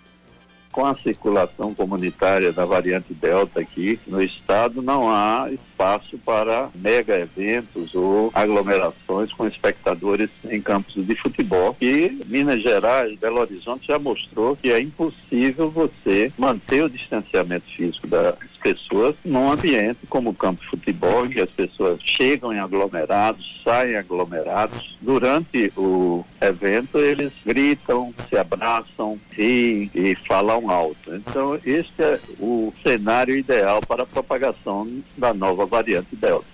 com 0.70 0.86
a 0.86 0.94
circulação 0.94 1.74
comunitária 1.74 2.52
da 2.52 2.64
variante 2.64 3.12
Delta 3.12 3.60
aqui 3.60 3.98
no 4.06 4.22
estado, 4.22 4.80
não 4.80 5.08
há 5.08 5.50
espaço 5.80 6.18
para 6.18 6.68
mega 6.74 7.18
eventos 7.18 7.94
ou 7.94 8.30
aglomerações 8.34 9.32
com 9.32 9.46
espectadores 9.46 10.28
em 10.50 10.60
campos 10.60 10.94
de 10.94 11.14
futebol. 11.14 11.74
E 11.80 12.20
Minas 12.26 12.62
Gerais, 12.62 13.18
Belo 13.18 13.40
Horizonte 13.40 13.88
já 13.88 13.98
mostrou 13.98 14.56
que 14.56 14.70
é 14.70 14.78
impossível 14.78 15.70
você 15.70 16.30
manter 16.36 16.84
o 16.84 16.90
distanciamento 16.90 17.64
físico 17.74 18.06
das 18.06 18.36
pessoas 18.62 19.16
num 19.24 19.50
ambiente 19.50 20.00
como 20.08 20.30
o 20.30 20.34
campo 20.34 20.60
de 20.60 20.68
futebol, 20.68 21.24
em 21.24 21.30
que 21.30 21.40
as 21.40 21.50
pessoas 21.50 21.98
chegam 22.02 22.52
em 22.52 22.58
aglomerados, 22.58 23.60
saem 23.64 23.96
aglomerados. 23.96 24.98
Durante 25.00 25.72
o 25.76 26.24
evento, 26.40 26.98
eles 26.98 27.32
gritam, 27.44 28.12
se 28.28 28.36
abraçam, 28.36 29.18
riem 29.30 29.90
e 29.94 30.14
falam 30.14 30.70
alto. 30.70 31.14
Então, 31.14 31.58
este 31.64 32.02
é 32.02 32.20
o 32.38 32.72
cenário 32.82 33.34
ideal 33.34 33.80
para 33.80 34.02
a 34.02 34.06
propagação 34.06 34.86
da 35.16 35.32
nova 35.32 35.66
variante 35.70 36.14
Delta. 36.14 36.46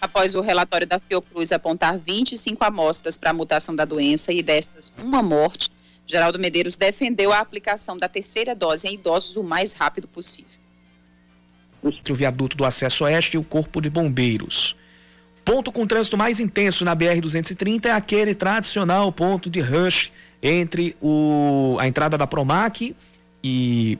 Após 0.00 0.34
o 0.34 0.40
relatório 0.40 0.86
da 0.86 0.98
Fiocruz 0.98 1.50
apontar 1.50 1.98
25 1.98 2.62
amostras 2.64 3.16
para 3.16 3.30
a 3.30 3.32
mutação 3.32 3.74
da 3.74 3.84
doença 3.84 4.32
e 4.32 4.42
destas 4.42 4.92
uma 4.98 5.22
morte, 5.22 5.70
Geraldo 6.06 6.38
Medeiros 6.38 6.76
defendeu 6.76 7.32
a 7.32 7.38
aplicação 7.38 7.96
da 7.98 8.08
terceira 8.08 8.54
dose 8.54 8.86
em 8.86 8.94
idosos 8.94 9.36
o 9.36 9.42
mais 9.42 9.72
rápido 9.72 10.06
possível. 10.06 10.50
Entre 11.82 12.12
o 12.12 12.16
viaduto 12.16 12.56
do 12.56 12.64
acesso 12.64 13.04
oeste 13.04 13.36
e 13.36 13.38
o 13.38 13.44
corpo 13.44 13.80
de 13.80 13.88
bombeiros. 13.88 14.76
Ponto 15.44 15.72
com 15.72 15.86
trânsito 15.86 16.16
mais 16.16 16.40
intenso 16.40 16.84
na 16.84 16.96
BR-230 16.96 17.86
é 17.86 17.90
aquele 17.90 18.34
tradicional 18.34 19.12
ponto 19.12 19.50
de 19.50 19.60
rush 19.60 20.10
entre 20.42 20.96
o, 21.00 21.76
a 21.78 21.88
entrada 21.88 22.16
da 22.16 22.26
Promac 22.26 22.94
e, 23.42 23.98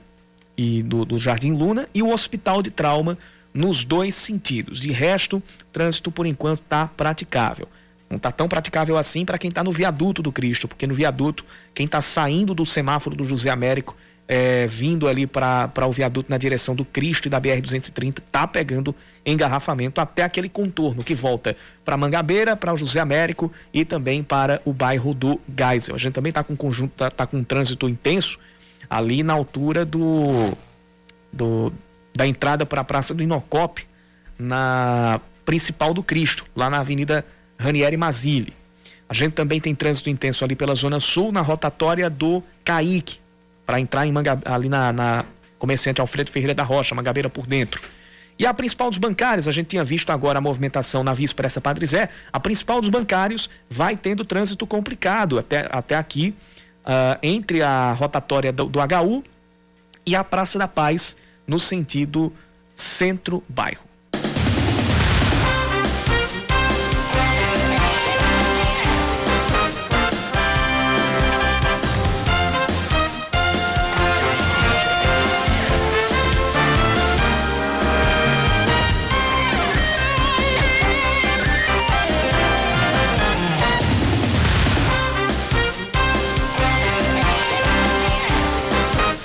e 0.57 0.83
do, 0.83 1.05
do 1.05 1.19
Jardim 1.19 1.53
Luna 1.53 1.89
e 1.95 2.03
o 2.03 2.11
Hospital 2.11 2.63
de 2.63 2.71
Trauma 2.71 3.19
nos 3.53 3.85
dois 3.85 4.15
sentidos. 4.15 4.81
De 4.81 4.91
resto, 4.91 5.37
o 5.37 5.43
trânsito 5.73 6.11
por 6.11 6.27
enquanto 6.27 6.61
está 6.61 6.87
praticável. 6.87 7.69
Não 8.11 8.17
está 8.17 8.31
tão 8.31 8.49
praticável 8.49 8.97
assim 8.97 9.25
para 9.25 9.39
quem 9.39 9.49
está 9.49 9.65
no 9.65 9.73
viaduto 9.73 10.23
do 10.23 10.31
Cristo, 10.31 10.69
porque 10.69 10.87
no 10.87 10.95
viaduto, 10.95 11.45
quem 11.73 11.87
está 11.87 12.01
saindo 12.01 12.55
do 12.55 12.67
semáforo 12.67 13.17
do 13.17 13.25
José 13.25 13.51
Américo, 13.51 13.97
é, 14.27 14.67
vindo 14.67 15.07
ali 15.07 15.27
para 15.27 15.87
o 15.87 15.93
viaduto 15.93 16.31
na 16.31 16.39
direção 16.39 16.75
do 16.75 16.85
Cristo 16.85 17.27
e 17.27 17.31
da 17.31 17.41
BR-230, 17.41 18.19
está 18.19 18.47
pegando 18.47 18.95
engarrafamento 19.25 20.01
até 20.01 20.23
aquele 20.23 20.49
contorno 20.49 21.03
que 21.03 21.15
volta 21.15 21.57
para 21.85 21.97
Mangabeira, 21.97 22.57
para 22.57 22.73
o 22.73 22.77
José 22.77 23.01
Américo 23.01 23.53
e 23.73 23.85
também 23.85 24.23
para 24.23 24.61
o 24.65 24.73
bairro 24.73 25.15
do 25.15 25.41
Geisel. 25.57 25.95
A 25.95 25.99
gente 25.99 26.15
também 26.15 26.31
está 26.31 26.43
com 26.43 26.57
conjunto, 26.57 26.93
tá, 26.97 27.11
tá, 27.11 27.27
com 27.27 27.39
um 27.39 27.45
trânsito 27.45 27.89
intenso 27.89 28.39
ali 28.89 29.23
na 29.23 29.33
altura 29.33 29.85
do, 29.85 30.57
do 31.33 31.73
da 32.15 32.27
entrada 32.27 32.65
para 32.65 32.81
a 32.81 32.85
Praça 32.85 33.13
do 33.13 33.23
Inocope, 33.23 33.87
na 34.39 35.21
principal 35.45 35.93
do 35.93 36.03
Cristo, 36.03 36.47
lá 36.55 36.71
na 36.71 36.79
Avenida 36.79 37.25
Ranieri 37.59 37.97
Mazili. 37.97 38.53
A 39.09 39.15
gente 39.15 39.33
também 39.33 39.61
tem 39.61 39.75
trânsito 39.75 40.09
intenso 40.09 40.45
ali 40.45 40.55
pela 40.57 40.75
Zona 40.75 41.01
Sul, 41.01 41.33
na 41.33 41.41
rotatória 41.41 42.09
do 42.09 42.43
Caique, 42.65 43.19
para 43.67 43.81
entrar 43.81 44.07
em 44.07 44.13
Manga, 44.13 44.39
ali 44.45 44.69
na, 44.69 44.93
na 44.93 45.25
comerciante 45.59 46.01
Alfredo 46.01 46.31
Ferreira 46.31 46.55
da 46.55 46.63
Rocha, 46.63 46.95
Mangabeira 46.95 47.29
por 47.29 47.47
dentro. 47.47 47.81
E 48.39 48.47
a 48.47 48.53
principal 48.53 48.91
dos 48.91 48.99
bancários, 48.99 49.47
a 49.47 49.53
gente 49.53 49.69
tinha 49.69 49.85
visto 49.85 50.11
agora 50.11 50.39
a 50.39 50.41
movimentação 50.41 51.05
na 51.05 51.13
Via 51.13 51.25
Expressa 51.25 51.61
Padre 51.61 51.87
Zé, 51.87 52.09
a 52.33 52.41
principal 52.41 52.81
dos 52.81 52.91
bancários 52.91 53.49
vai 53.71 53.97
tendo 53.97 54.25
trânsito 54.25 54.67
complicado 54.67 55.39
até, 55.39 55.69
até 55.71 55.95
aqui, 55.95 56.35
uh, 56.85 57.19
entre 57.23 57.63
a 57.63 57.93
rotatória 57.93 58.53
do, 58.53 58.67
do 58.67 58.79
HU 58.81 59.25
e 60.07 60.15
a 60.15 60.23
Praça 60.23 60.59
da 60.59 60.69
Paz, 60.69 61.17
no 61.47 61.59
sentido 61.59 62.33
centro-bairro. 62.73 63.84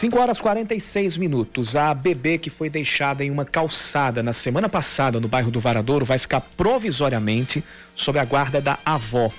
5 0.09 0.19
horas 0.19 0.41
46 0.41 1.17
minutos. 1.17 1.75
A 1.75 1.93
bebê 1.93 2.39
que 2.39 2.49
foi 2.49 2.67
deixada 2.67 3.23
em 3.23 3.29
uma 3.29 3.45
calçada 3.45 4.23
na 4.23 4.33
semana 4.33 4.67
passada 4.67 5.19
no 5.19 5.27
bairro 5.27 5.51
do 5.51 5.59
Varadouro 5.59 6.03
vai 6.03 6.17
ficar 6.17 6.41
provisoriamente 6.41 7.63
sob 7.93 8.17
a 8.17 8.25
guarda 8.25 8.59
da 8.59 8.79
avó. 8.83 9.31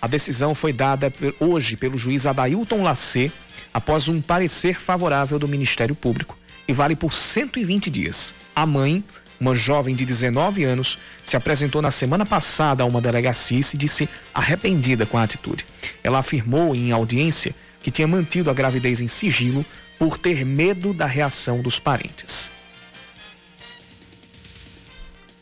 A 0.00 0.06
decisão 0.06 0.54
foi 0.54 0.72
dada 0.72 1.12
hoje 1.40 1.74
pelo 1.76 1.98
juiz 1.98 2.24
Adailton 2.24 2.84
Lacê 2.84 3.32
após 3.74 4.06
um 4.06 4.20
parecer 4.20 4.78
favorável 4.78 5.40
do 5.40 5.48
Ministério 5.48 5.96
Público 5.96 6.38
e 6.68 6.72
vale 6.72 6.94
por 6.94 7.12
120 7.12 7.90
dias. 7.90 8.32
A 8.54 8.64
mãe, 8.64 9.02
uma 9.40 9.56
jovem 9.56 9.92
de 9.92 10.04
19 10.04 10.62
anos, 10.62 10.98
se 11.24 11.36
apresentou 11.36 11.82
na 11.82 11.90
semana 11.90 12.24
passada 12.24 12.84
a 12.84 12.86
uma 12.86 13.00
delegacia 13.00 13.58
e 13.58 13.64
se 13.64 13.76
disse 13.76 14.08
arrependida 14.32 15.04
com 15.04 15.18
a 15.18 15.24
atitude. 15.24 15.66
Ela 16.00 16.20
afirmou 16.20 16.76
em 16.76 16.92
audiência 16.92 17.52
que 17.82 17.90
tinha 17.90 18.06
mantido 18.06 18.50
a 18.50 18.54
gravidez 18.54 19.00
em 19.00 19.08
sigilo 19.08 19.64
por 19.98 20.18
ter 20.18 20.44
medo 20.44 20.92
da 20.92 21.06
reação 21.06 21.60
dos 21.60 21.78
parentes. 21.78 22.50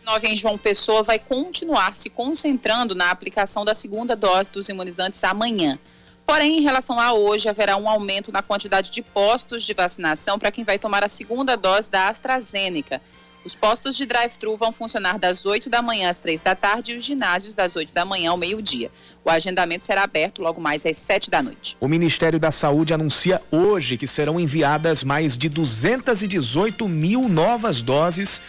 Nove 0.04 0.26
em 0.26 0.36
João 0.36 0.58
Pessoa 0.58 1.02
vai 1.02 1.18
continuar 1.18 1.96
se 1.96 2.10
concentrando 2.10 2.94
na 2.94 3.10
aplicação 3.10 3.64
da 3.64 3.74
segunda 3.74 4.16
dose 4.16 4.50
dos 4.50 4.68
imunizantes 4.68 5.22
amanhã. 5.22 5.78
Porém, 6.26 6.58
em 6.58 6.62
relação 6.62 6.98
a 6.98 7.12
hoje, 7.12 7.48
haverá 7.48 7.76
um 7.76 7.88
aumento 7.88 8.32
na 8.32 8.42
quantidade 8.42 8.90
de 8.90 9.02
postos 9.02 9.62
de 9.62 9.74
vacinação 9.74 10.38
para 10.38 10.50
quem 10.50 10.64
vai 10.64 10.78
tomar 10.78 11.04
a 11.04 11.08
segunda 11.08 11.56
dose 11.56 11.90
da 11.90 12.08
AstraZeneca. 12.08 13.00
Os 13.42 13.54
postos 13.54 13.96
de 13.96 14.04
drive-thru 14.04 14.56
vão 14.58 14.70
funcionar 14.70 15.18
das 15.18 15.46
8 15.46 15.70
da 15.70 15.80
manhã 15.80 16.10
às 16.10 16.18
3 16.18 16.42
da 16.42 16.54
tarde 16.54 16.92
e 16.92 16.96
os 16.96 17.04
ginásios 17.04 17.54
das 17.54 17.74
8 17.74 17.90
da 17.92 18.04
manhã 18.04 18.30
ao 18.30 18.36
meio-dia. 18.36 18.90
O 19.24 19.30
agendamento 19.30 19.82
será 19.82 20.02
aberto 20.02 20.42
logo 20.42 20.60
mais 20.60 20.84
às 20.84 20.98
7 20.98 21.30
da 21.30 21.42
noite. 21.42 21.74
O 21.80 21.88
Ministério 21.88 22.38
da 22.38 22.50
Saúde 22.50 22.92
anuncia 22.92 23.40
hoje 23.50 23.96
que 23.96 24.06
serão 24.06 24.38
enviadas 24.38 25.02
mais 25.02 25.38
de 25.38 25.48
218 25.48 26.86
mil 26.86 27.30
novas 27.30 27.80
doses 27.80 28.42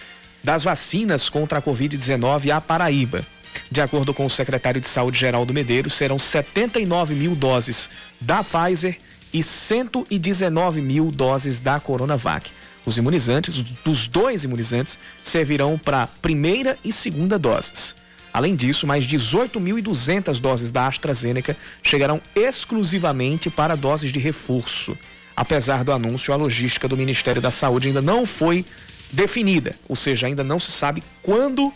das 0.43 0.63
vacinas 0.65 1.29
contra 1.29 1.59
a 1.59 1.61
Covid-19 1.61 2.51
à 2.53 2.59
Paraíba. 2.59 3.25
De 3.69 3.79
acordo 3.79 4.13
com 4.13 4.25
o 4.25 4.29
secretário 4.29 4.81
de 4.81 4.89
Saúde 4.89 5.17
Geraldo 5.17 5.53
Medeiros, 5.53 5.93
serão 5.93 6.19
79 6.19 7.15
mil 7.15 7.33
doses 7.33 7.89
da 8.19 8.43
Pfizer 8.43 8.97
e 9.33 9.41
119 9.41 10.81
mil 10.81 11.09
doses 11.11 11.61
da 11.61 11.79
Coronavac. 11.79 12.51
Os 12.85 12.97
imunizantes, 12.97 13.61
dos 13.85 14.07
dois 14.07 14.43
imunizantes, 14.43 14.97
servirão 15.21 15.77
para 15.77 16.07
primeira 16.07 16.77
e 16.83 16.91
segunda 16.91 17.37
doses. 17.37 17.95
Além 18.33 18.55
disso, 18.55 18.87
mais 18.87 19.05
18.200 19.05 20.39
doses 20.39 20.71
da 20.71 20.87
AstraZeneca 20.87 21.55
chegarão 21.83 22.21
exclusivamente 22.35 23.49
para 23.49 23.75
doses 23.75 24.11
de 24.11 24.19
reforço. 24.19 24.97
Apesar 25.35 25.83
do 25.83 25.91
anúncio, 25.91 26.33
a 26.33 26.37
logística 26.37 26.87
do 26.87 26.97
Ministério 26.97 27.41
da 27.41 27.51
Saúde 27.51 27.89
ainda 27.89 28.01
não 28.01 28.25
foi 28.25 28.65
definida, 29.11 29.75
ou 29.87 29.95
seja, 29.95 30.27
ainda 30.27 30.43
não 30.43 30.59
se 30.59 30.71
sabe 30.71 31.03
quando, 31.21 31.73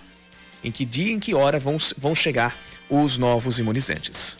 em 0.63 0.71
que 0.71 0.85
dia, 0.85 1.11
em 1.11 1.19
que 1.19 1.33
hora 1.33 1.59
vão, 1.59 1.77
vão 1.97 2.15
chegar 2.15 2.55
os 2.89 3.17
novos 3.17 3.59
imunizantes. 3.59 4.37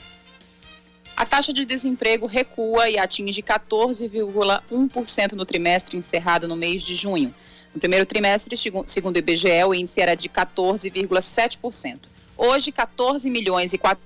A 1.15 1.25
taxa 1.25 1.53
de 1.53 1.63
desemprego 1.63 2.25
recua 2.25 2.89
e 2.89 2.97
atinge 2.97 3.41
14,1% 3.41 5.31
no 5.31 5.45
trimestre 5.45 5.95
encerrado 5.97 6.45
no 6.45 6.57
mês 6.57 6.83
de 6.83 6.93
junho. 6.93 7.33
No 7.73 7.79
primeiro 7.79 8.05
trimestre, 8.05 8.57
segundo 8.85 9.15
o 9.15 9.19
IBGE, 9.19 9.63
o 9.65 9.73
índice 9.73 10.01
era 10.01 10.13
de 10.13 10.27
14,7%. 10.27 12.01
Hoje, 12.37 12.69
14 12.71 13.29
milhões 13.29 13.71
e 13.71 13.77
4 13.77 14.03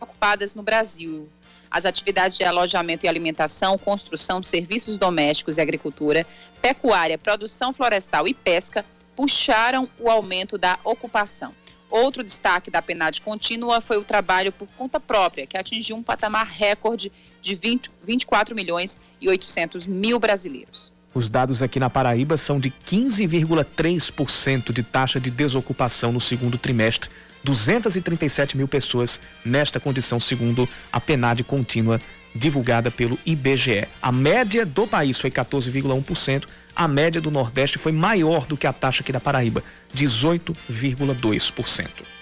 ocupadas 0.00 0.54
no 0.54 0.62
Brasil. 0.62 1.28
As 1.68 1.84
atividades 1.84 2.36
de 2.36 2.44
alojamento 2.44 3.04
e 3.04 3.08
alimentação, 3.08 3.76
construção, 3.76 4.42
serviços 4.42 4.96
domésticos 4.96 5.58
e 5.58 5.60
agricultura, 5.60 6.24
pecuária, 6.62 7.18
produção 7.18 7.72
florestal 7.72 8.26
e 8.28 8.34
pesca 8.34 8.84
puxaram 9.16 9.88
o 9.98 10.08
aumento 10.08 10.56
da 10.56 10.78
ocupação. 10.84 11.52
Outro 11.90 12.22
destaque 12.22 12.70
da 12.70 12.80
PNAD 12.80 13.20
contínua 13.20 13.80
foi 13.80 13.98
o 13.98 14.04
trabalho 14.04 14.52
por 14.52 14.68
conta 14.78 15.00
própria, 15.00 15.46
que 15.46 15.58
atingiu 15.58 15.96
um 15.96 16.02
patamar 16.02 16.46
recorde 16.46 17.10
de 17.42 17.54
20, 17.54 17.90
24 18.06 18.54
milhões 18.54 19.00
e 19.20 19.28
800 19.28 19.86
mil 19.86 20.20
brasileiros. 20.20 20.92
Os 21.12 21.28
dados 21.28 21.62
aqui 21.62 21.80
na 21.80 21.90
Paraíba 21.90 22.36
são 22.36 22.60
de 22.60 22.70
15,3% 22.70 24.72
de 24.72 24.84
taxa 24.84 25.18
de 25.18 25.30
desocupação 25.30 26.12
no 26.12 26.20
segundo 26.20 26.56
trimestre 26.56 27.10
237 27.42 28.56
mil 28.56 28.68
pessoas 28.68 29.20
nesta 29.44 29.80
condição, 29.80 30.20
segundo 30.20 30.68
a 30.92 31.00
PNAD 31.00 31.42
contínua 31.44 32.00
divulgada 32.34 32.90
pelo 32.90 33.18
IBGE. 33.26 33.88
A 34.00 34.12
média 34.12 34.64
do 34.64 34.86
país 34.86 35.18
foi 35.18 35.30
14,1%, 35.30 36.46
a 36.74 36.88
média 36.88 37.20
do 37.20 37.30
Nordeste 37.30 37.78
foi 37.78 37.92
maior 37.92 38.46
do 38.46 38.56
que 38.56 38.66
a 38.66 38.72
taxa 38.72 39.02
aqui 39.02 39.12
da 39.12 39.20
Paraíba, 39.20 39.62
18,2%. 39.94 42.19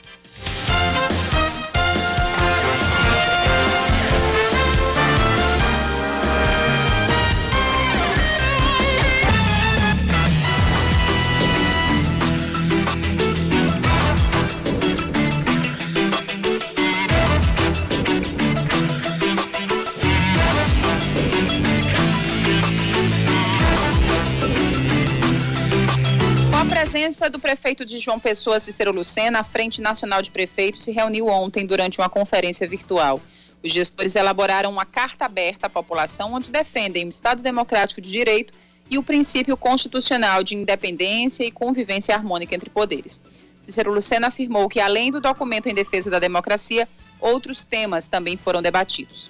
Presença 27.18 27.31
do 27.31 27.40
prefeito 27.40 27.85
de 27.85 27.98
João 27.98 28.20
Pessoa, 28.20 28.61
Cícero 28.61 28.92
Lucena, 28.92 29.40
a 29.40 29.44
Frente 29.44 29.81
Nacional 29.81 30.22
de 30.22 30.31
Prefeitos 30.31 30.85
se 30.85 30.92
reuniu 30.92 31.26
ontem 31.26 31.66
durante 31.66 31.98
uma 31.98 32.09
conferência 32.09 32.66
virtual. 32.68 33.20
Os 33.61 33.72
gestores 33.72 34.14
elaboraram 34.14 34.70
uma 34.70 34.85
carta 34.85 35.24
aberta 35.24 35.66
à 35.66 35.70
população 35.70 36.35
onde 36.35 36.48
defendem 36.48 37.07
o 37.07 37.11
Estado 37.11 37.42
Democrático 37.42 38.00
de 38.00 38.09
Direito 38.09 38.54
e 38.88 38.96
o 38.96 39.02
princípio 39.02 39.57
constitucional 39.57 40.44
de 40.44 40.54
independência 40.54 41.42
e 41.42 41.50
convivência 41.50 42.14
harmônica 42.14 42.54
entre 42.54 42.70
poderes. 42.70 43.20
Cícero 43.61 43.92
Lucena 43.92 44.28
afirmou 44.28 44.68
que, 44.68 44.78
além 44.78 45.11
do 45.11 45.20
documento 45.20 45.66
em 45.66 45.74
defesa 45.74 46.09
da 46.09 46.20
democracia, 46.20 46.87
outros 47.18 47.64
temas 47.64 48.07
também 48.07 48.37
foram 48.37 48.62
debatidos. 48.62 49.28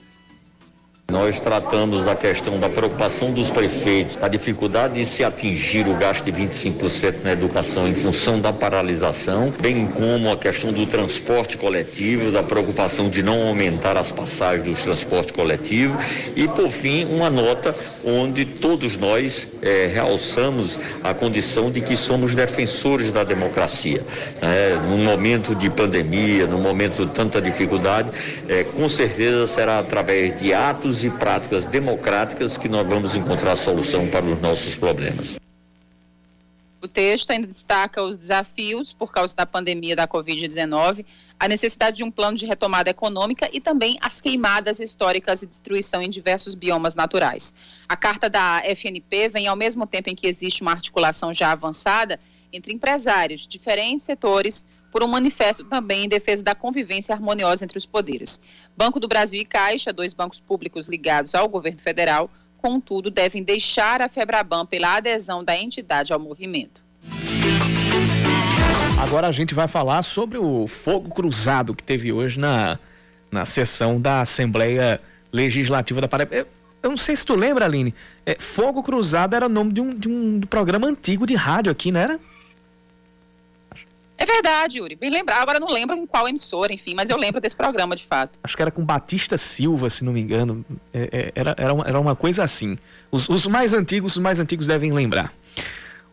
Nós 1.10 1.40
tratamos 1.40 2.04
da 2.04 2.14
questão 2.14 2.58
da 2.60 2.68
preocupação 2.68 3.32
dos 3.32 3.48
prefeitos, 3.48 4.16
da 4.16 4.28
dificuldade 4.28 4.92
de 4.92 5.06
se 5.06 5.24
atingir 5.24 5.88
o 5.88 5.94
gasto 5.94 6.30
de 6.30 6.32
25% 6.32 7.22
na 7.24 7.32
educação 7.32 7.88
em 7.88 7.94
função 7.94 8.38
da 8.38 8.52
paralisação, 8.52 9.50
bem 9.58 9.86
como 9.86 10.30
a 10.30 10.36
questão 10.36 10.70
do 10.70 10.84
transporte 10.84 11.56
coletivo, 11.56 12.30
da 12.30 12.42
preocupação 12.42 13.08
de 13.08 13.22
não 13.22 13.48
aumentar 13.48 13.96
as 13.96 14.12
passagens 14.12 14.76
do 14.76 14.82
transporte 14.84 15.32
coletivo 15.32 15.96
e, 16.36 16.46
por 16.46 16.68
fim, 16.68 17.06
uma 17.06 17.30
nota 17.30 17.74
onde 18.04 18.44
todos 18.44 18.98
nós 18.98 19.48
é, 19.62 19.86
realçamos 19.86 20.78
a 21.02 21.14
condição 21.14 21.70
de 21.70 21.80
que 21.80 21.96
somos 21.96 22.34
defensores 22.34 23.14
da 23.14 23.24
democracia. 23.24 24.02
Né? 24.42 24.78
Num 24.86 25.04
momento 25.04 25.54
de 25.54 25.70
pandemia, 25.70 26.46
num 26.46 26.60
momento 26.60 27.06
de 27.06 27.12
tanta 27.12 27.40
dificuldade, 27.40 28.10
é, 28.46 28.62
com 28.62 28.86
certeza 28.90 29.46
será 29.46 29.78
através 29.78 30.38
de 30.38 30.52
atos 30.52 30.97
e 31.04 31.10
práticas 31.10 31.66
democráticas 31.66 32.56
que 32.56 32.68
nós 32.68 32.86
vamos 32.86 33.16
encontrar 33.16 33.56
solução 33.56 34.08
para 34.08 34.24
os 34.24 34.40
nossos 34.40 34.74
problemas. 34.74 35.36
O 36.80 36.86
texto 36.86 37.30
ainda 37.32 37.46
destaca 37.46 38.02
os 38.02 38.16
desafios 38.16 38.92
por 38.92 39.10
causa 39.10 39.34
da 39.34 39.44
pandemia 39.44 39.96
da 39.96 40.06
Covid-19, 40.06 41.04
a 41.38 41.48
necessidade 41.48 41.96
de 41.96 42.04
um 42.04 42.10
plano 42.10 42.36
de 42.36 42.46
retomada 42.46 42.88
econômica 42.88 43.48
e 43.52 43.60
também 43.60 43.98
as 44.00 44.20
queimadas 44.20 44.78
históricas 44.78 45.42
e 45.42 45.46
destruição 45.46 46.00
em 46.00 46.10
diversos 46.10 46.54
biomas 46.54 46.94
naturais. 46.94 47.52
A 47.88 47.96
carta 47.96 48.30
da 48.30 48.62
FNP 48.64 49.28
vem 49.28 49.48
ao 49.48 49.56
mesmo 49.56 49.86
tempo 49.86 50.10
em 50.10 50.14
que 50.14 50.26
existe 50.26 50.62
uma 50.62 50.72
articulação 50.72 51.34
já 51.34 51.50
avançada 51.50 52.20
entre 52.52 52.72
empresários 52.72 53.46
diferentes 53.46 54.04
setores 54.04 54.64
por 54.90 55.02
um 55.02 55.08
manifesto 55.08 55.64
também 55.64 56.04
em 56.04 56.08
defesa 56.08 56.42
da 56.42 56.54
convivência 56.54 57.14
harmoniosa 57.14 57.64
entre 57.64 57.78
os 57.78 57.86
poderes. 57.86 58.40
Banco 58.76 58.98
do 58.98 59.08
Brasil 59.08 59.40
e 59.40 59.44
Caixa, 59.44 59.92
dois 59.92 60.12
bancos 60.12 60.40
públicos 60.40 60.88
ligados 60.88 61.34
ao 61.34 61.48
governo 61.48 61.80
federal, 61.80 62.30
contudo, 62.56 63.10
devem 63.10 63.42
deixar 63.42 64.00
a 64.02 64.08
Febraban 64.08 64.66
pela 64.66 64.96
adesão 64.96 65.44
da 65.44 65.56
entidade 65.56 66.12
ao 66.12 66.18
movimento. 66.18 66.82
Agora 68.98 69.28
a 69.28 69.32
gente 69.32 69.54
vai 69.54 69.68
falar 69.68 70.02
sobre 70.02 70.38
o 70.38 70.66
fogo 70.66 71.10
cruzado 71.10 71.74
que 71.74 71.82
teve 71.82 72.12
hoje 72.12 72.38
na, 72.38 72.78
na 73.30 73.44
sessão 73.44 74.00
da 74.00 74.22
Assembleia 74.22 75.00
Legislativa 75.32 76.00
da 76.00 76.08
Paraíba. 76.08 76.46
Eu, 76.82 76.90
não 76.90 76.96
sei 76.96 77.14
se 77.14 77.24
tu 77.24 77.34
lembra, 77.34 77.64
Aline, 77.64 77.94
é, 78.24 78.36
Fogo 78.38 78.82
Cruzado 78.82 79.34
era 79.34 79.46
o 79.46 79.48
nome 79.48 79.72
de 79.72 79.80
um, 79.80 79.94
de 79.94 80.08
um 80.08 80.40
programa 80.40 80.86
antigo 80.86 81.26
de 81.26 81.34
rádio 81.34 81.72
aqui, 81.72 81.90
não 81.90 82.00
era? 82.00 82.20
É 84.18 84.26
verdade, 84.26 84.78
Yuri. 84.78 84.96
Bem 84.96 85.10
lembrar. 85.10 85.40
Agora 85.40 85.60
não 85.60 85.68
lembro 85.68 85.96
em 85.96 86.04
qual 86.04 86.28
emissora, 86.28 86.72
enfim, 86.72 86.92
mas 86.92 87.08
eu 87.08 87.16
lembro 87.16 87.40
desse 87.40 87.56
programa 87.56 87.94
de 87.94 88.04
fato. 88.04 88.36
Acho 88.42 88.56
que 88.56 88.62
era 88.62 88.70
com 88.70 88.84
Batista 88.84 89.38
Silva, 89.38 89.88
se 89.88 90.04
não 90.04 90.12
me 90.12 90.20
engano. 90.20 90.64
É, 90.92 91.08
é, 91.12 91.32
era, 91.36 91.54
era, 91.56 91.72
uma, 91.72 91.84
era 91.86 92.00
uma 92.00 92.16
coisa 92.16 92.42
assim. 92.42 92.76
Os, 93.12 93.28
os 93.28 93.46
mais 93.46 93.72
antigos, 93.72 94.16
os 94.16 94.22
mais 94.22 94.40
antigos 94.40 94.66
devem 94.66 94.92
lembrar. 94.92 95.32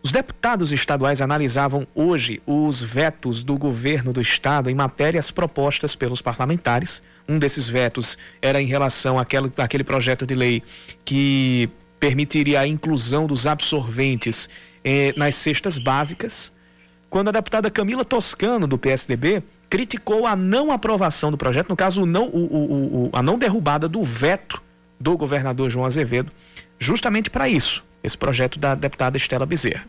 Os 0.03 0.11
deputados 0.11 0.71
estaduais 0.71 1.19
analisavam 1.19 1.87
hoje 1.95 2.39
os 2.45 2.83
vetos 2.83 3.43
do 3.43 3.57
governo 3.57 4.13
do 4.13 4.21
estado 4.21 4.69
em 4.69 4.75
matérias 4.75 5.31
propostas 5.31 5.95
pelos 5.95 6.21
parlamentares. 6.21 7.01
Um 7.27 7.39
desses 7.39 7.67
vetos 7.67 8.19
era 8.39 8.61
em 8.61 8.67
relação 8.67 9.17
àquele, 9.17 9.51
àquele 9.57 9.83
projeto 9.83 10.27
de 10.27 10.35
lei 10.35 10.61
que 11.03 11.67
permitiria 11.99 12.59
a 12.59 12.67
inclusão 12.67 13.25
dos 13.25 13.47
absorventes 13.47 14.47
eh, 14.83 15.11
nas 15.17 15.33
cestas 15.33 15.79
básicas 15.79 16.53
quando 17.09 17.29
a 17.29 17.31
deputada 17.31 17.71
Camila 17.71 18.03
Toscano, 18.03 18.67
do 18.67 18.77
PSDB, 18.77 19.43
criticou 19.69 20.25
a 20.25 20.35
não 20.35 20.71
aprovação 20.71 21.31
do 21.31 21.37
projeto, 21.37 21.69
no 21.69 21.75
caso, 21.75 22.05
não, 22.05 22.27
o, 22.27 22.37
o, 22.37 23.03
o, 23.05 23.09
a 23.13 23.21
não 23.21 23.37
derrubada 23.37 23.87
do 23.87 24.03
veto 24.03 24.61
do 24.99 25.17
governador 25.17 25.69
João 25.69 25.85
Azevedo, 25.85 26.31
justamente 26.79 27.29
para 27.29 27.49
isso, 27.49 27.83
esse 28.03 28.17
projeto 28.17 28.59
da 28.59 28.75
deputada 28.75 29.17
Estela 29.17 29.45
Bezerra. 29.45 29.85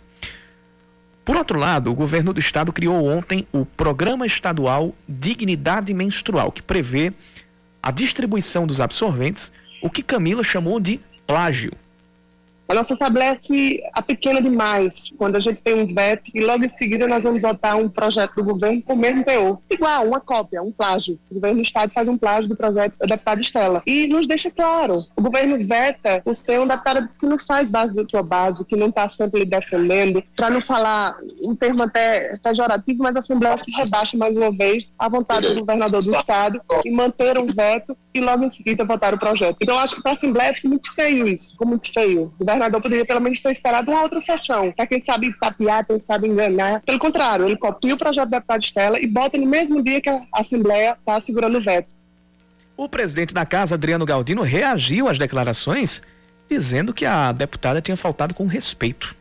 Por 1.24 1.36
outro 1.36 1.58
lado, 1.58 1.90
o 1.90 1.94
governo 1.94 2.32
do 2.32 2.38
estado 2.38 2.72
criou 2.72 3.04
ontem 3.04 3.46
o 3.52 3.66
Programa 3.66 4.24
Estadual 4.24 4.94
Dignidade 5.08 5.92
Menstrual, 5.92 6.52
que 6.52 6.62
prevê 6.62 7.12
a 7.82 7.90
distribuição 7.90 8.66
dos 8.66 8.80
absorventes, 8.80 9.50
o 9.82 9.90
que 9.90 10.02
Camila 10.02 10.44
chamou 10.44 10.78
de 10.78 11.00
plágio. 11.26 11.72
A 12.68 12.74
nossa 12.74 12.94
Assembleia 12.94 13.36
se 13.40 13.80
pequena 14.06 14.40
demais 14.40 15.12
quando 15.18 15.36
a 15.36 15.40
gente 15.40 15.60
tem 15.62 15.74
um 15.74 15.86
veto 15.86 16.30
e 16.34 16.40
logo 16.40 16.64
em 16.64 16.68
seguida 16.68 17.06
nós 17.06 17.24
vamos 17.24 17.42
votar 17.42 17.76
um 17.76 17.88
projeto 17.88 18.34
do 18.36 18.44
governo 18.44 18.82
com 18.82 18.94
o 18.94 18.96
mesmo 18.96 19.24
teor. 19.24 19.58
Igual, 19.70 20.06
uma 20.06 20.20
cópia, 20.20 20.62
um 20.62 20.72
plágio. 20.72 21.18
O 21.30 21.34
governo 21.34 21.56
do 21.56 21.62
Estado 21.62 21.92
faz 21.92 22.08
um 22.08 22.16
plágio 22.16 22.48
do 22.48 22.56
projeto 22.56 22.96
da 22.98 23.06
deputada 23.06 23.40
Estela. 23.40 23.82
E 23.86 24.06
nos 24.08 24.26
deixa 24.26 24.50
claro, 24.50 24.94
o 25.16 25.22
governo 25.22 25.58
veta 25.66 26.22
o 26.24 26.34
ser 26.34 26.60
um 26.60 26.66
deputado 26.66 27.08
que 27.18 27.26
não 27.26 27.38
faz 27.38 27.68
base 27.68 27.94
da 27.94 28.06
sua 28.08 28.22
base, 28.22 28.64
que 28.64 28.76
não 28.76 28.88
está 28.88 29.08
sempre 29.08 29.40
lhe 29.40 29.46
defendendo, 29.46 30.22
para 30.34 30.50
não 30.50 30.60
falar 30.60 31.16
um 31.44 31.54
termo 31.54 31.82
até 31.82 32.36
pejorativo, 32.38 33.02
mas 33.02 33.16
a 33.16 33.20
Assembleia 33.20 33.58
se 33.58 33.70
rebaixa 33.70 34.16
mais 34.16 34.36
uma 34.36 34.50
vez 34.50 34.92
à 34.98 35.08
vontade 35.08 35.48
do 35.48 35.60
governador 35.60 36.02
do 36.02 36.14
Estado 36.14 36.60
e 36.84 36.90
manter 36.90 37.38
um 37.38 37.46
veto 37.46 37.96
e 38.14 38.20
logo 38.20 38.44
em 38.44 38.50
seguida 38.50 38.84
votar 38.84 39.14
o 39.14 39.18
projeto. 39.18 39.56
Então 39.60 39.78
acho 39.78 39.96
que 39.96 40.02
para 40.02 40.12
a 40.12 40.14
Assembleia 40.14 40.54
fica 40.54 40.68
muito 40.68 40.92
feio 40.94 41.26
isso, 41.28 41.52
ficou 41.52 41.66
muito 41.66 41.92
feio. 41.92 42.32
O 42.38 42.44
governador 42.56 42.80
poderia 42.80 43.04
pelo 43.04 43.20
menos 43.20 43.40
ter 43.40 43.50
esperado 43.50 43.90
uma 43.90 44.02
outra 44.02 44.20
sessão, 44.20 44.72
para 44.72 44.86
quem 44.86 44.98
sabe 44.98 45.32
tapear, 45.38 45.86
quem 45.86 45.98
sabe 45.98 46.28
enganar. 46.28 46.80
Pelo 46.82 46.98
contrário, 46.98 47.46
ele 47.46 47.56
copia 47.56 47.94
o 47.94 47.98
projeto 47.98 48.28
da 48.28 48.38
deputada 48.38 48.64
Estela 48.64 49.00
e 49.00 49.06
bota 49.06 49.38
no 49.38 49.46
mesmo 49.46 49.82
dia 49.82 50.00
que 50.00 50.08
a 50.08 50.22
Assembleia 50.32 50.96
está 50.98 51.20
segurando 51.20 51.58
o 51.58 51.62
veto. 51.62 51.94
O 52.76 52.88
presidente 52.88 53.32
da 53.32 53.46
casa, 53.46 53.74
Adriano 53.74 54.04
Galdino, 54.04 54.42
reagiu 54.42 55.08
às 55.08 55.18
declarações, 55.18 56.02
dizendo 56.48 56.92
que 56.92 57.06
a 57.06 57.32
deputada 57.32 57.80
tinha 57.80 57.96
faltado 57.96 58.34
com 58.34 58.46
respeito. 58.46 59.15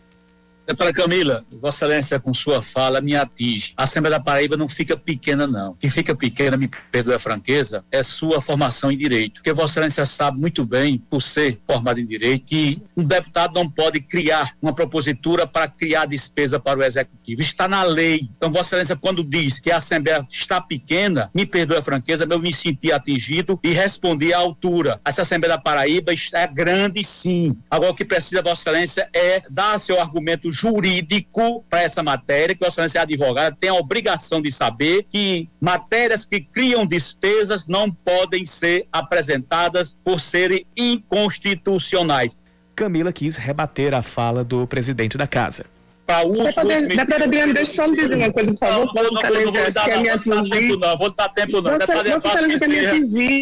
Doutora 0.67 0.91
Camila, 0.91 1.45
Vossa 1.51 1.85
Excelência, 1.85 2.19
com 2.19 2.33
sua 2.33 2.63
fala, 2.63 2.99
me 2.99 3.15
atinge. 3.15 3.71
A 3.77 3.83
Assembleia 3.83 4.17
da 4.17 4.23
Paraíba 4.23 4.57
não 4.57 4.67
fica 4.67 4.97
pequena, 4.97 5.45
não. 5.45 5.75
Quem 5.75 5.91
fica 5.91 6.15
pequena, 6.15 6.57
me 6.57 6.67
perdoe 6.91 7.13
a 7.13 7.19
franqueza, 7.19 7.85
é 7.91 8.01
sua 8.01 8.41
formação 8.41 8.91
em 8.91 8.97
direito. 8.97 9.35
Porque 9.35 9.53
Vossa 9.53 9.73
Excelência 9.73 10.07
sabe 10.07 10.39
muito 10.39 10.65
bem, 10.65 10.97
por 10.97 11.21
ser 11.21 11.59
formado 11.63 11.99
em 11.99 12.05
direito, 12.05 12.45
que 12.45 12.81
um 12.97 13.03
deputado 13.03 13.53
não 13.53 13.69
pode 13.69 13.99
criar 13.99 14.55
uma 14.59 14.73
propositura 14.73 15.45
para 15.45 15.67
criar 15.67 16.07
despesa 16.07 16.59
para 16.59 16.79
o 16.79 16.83
Executivo. 16.83 17.41
Está 17.41 17.67
na 17.67 17.83
lei. 17.83 18.27
Então, 18.35 18.51
Vossa 18.51 18.69
Excelência, 18.69 18.95
quando 18.95 19.23
diz 19.23 19.59
que 19.59 19.69
a 19.69 19.77
Assembleia 19.77 20.25
está 20.27 20.59
pequena, 20.59 21.29
me 21.31 21.45
perdoe 21.45 21.77
a 21.77 21.81
franqueza, 21.83 22.27
eu 22.27 22.39
me 22.39 22.51
senti 22.51 22.91
atingido 22.91 23.59
e 23.63 23.69
respondi 23.69 24.33
à 24.33 24.39
altura. 24.39 24.99
Essa 25.05 25.21
Assembleia 25.21 25.57
da 25.57 25.61
Paraíba 25.61 26.11
está 26.11 26.47
grande, 26.47 27.03
sim. 27.03 27.55
Agora, 27.69 27.91
o 27.91 27.95
que 27.95 28.03
precisa, 28.03 28.41
Vossa 28.41 28.71
Excelência, 28.71 29.07
é 29.13 29.43
dar 29.47 29.79
seu 29.79 30.01
argumento 30.01 30.54
jurídico 30.55 31.63
para 31.69 31.81
essa 31.81 32.01
matéria, 32.01 32.55
que 32.55 32.63
Vossa 32.63 32.81
Excelência 32.81 32.99
é 32.99 33.01
advogada, 33.01 33.55
tem 33.59 33.69
a 33.69 33.73
obrigação 33.73 34.41
de 34.41 34.51
saber 34.51 35.05
que 35.09 35.49
matérias 35.59 36.23
que 36.23 36.39
criam 36.39 36.85
despesas 36.85 37.67
não 37.67 37.91
podem 37.91 38.45
ser 38.45 38.87
apresentadas 38.91 39.97
por 40.03 40.19
serem 40.19 40.65
inconstitucionais. 40.75 42.37
Camila 42.75 43.11
quis 43.11 43.37
rebater 43.37 43.93
a 43.93 44.01
fala 44.01 44.43
do 44.43 44.65
presidente 44.65 45.17
da 45.17 45.27
casa 45.27 45.65
para 46.05 46.25
uso. 46.25 46.43
Deputada 46.43 47.23
Adriana, 47.23 47.53
deixa 47.53 47.71
eu 47.71 47.75
só 47.75 47.87
me 47.87 47.97
dizer 47.97 48.15
uma 48.15 48.31
coisa, 48.31 48.51
por 48.53 48.59
favor. 48.59 48.93
Não, 48.93 49.03
não, 49.03 49.11
não, 49.11 49.21
não, 49.21 49.51
vou 49.51 49.71
dar, 49.71 49.87
não, 49.87 50.03
não, 50.35 50.49
tempo, 50.49 50.77
não, 50.77 50.97
vou 50.97 51.11
dar 51.11 51.29
tempo 51.29 51.61
não. 51.61 51.77
Deputada 51.77 52.09
Evas 52.09 52.59
Bezerra, 52.59 52.95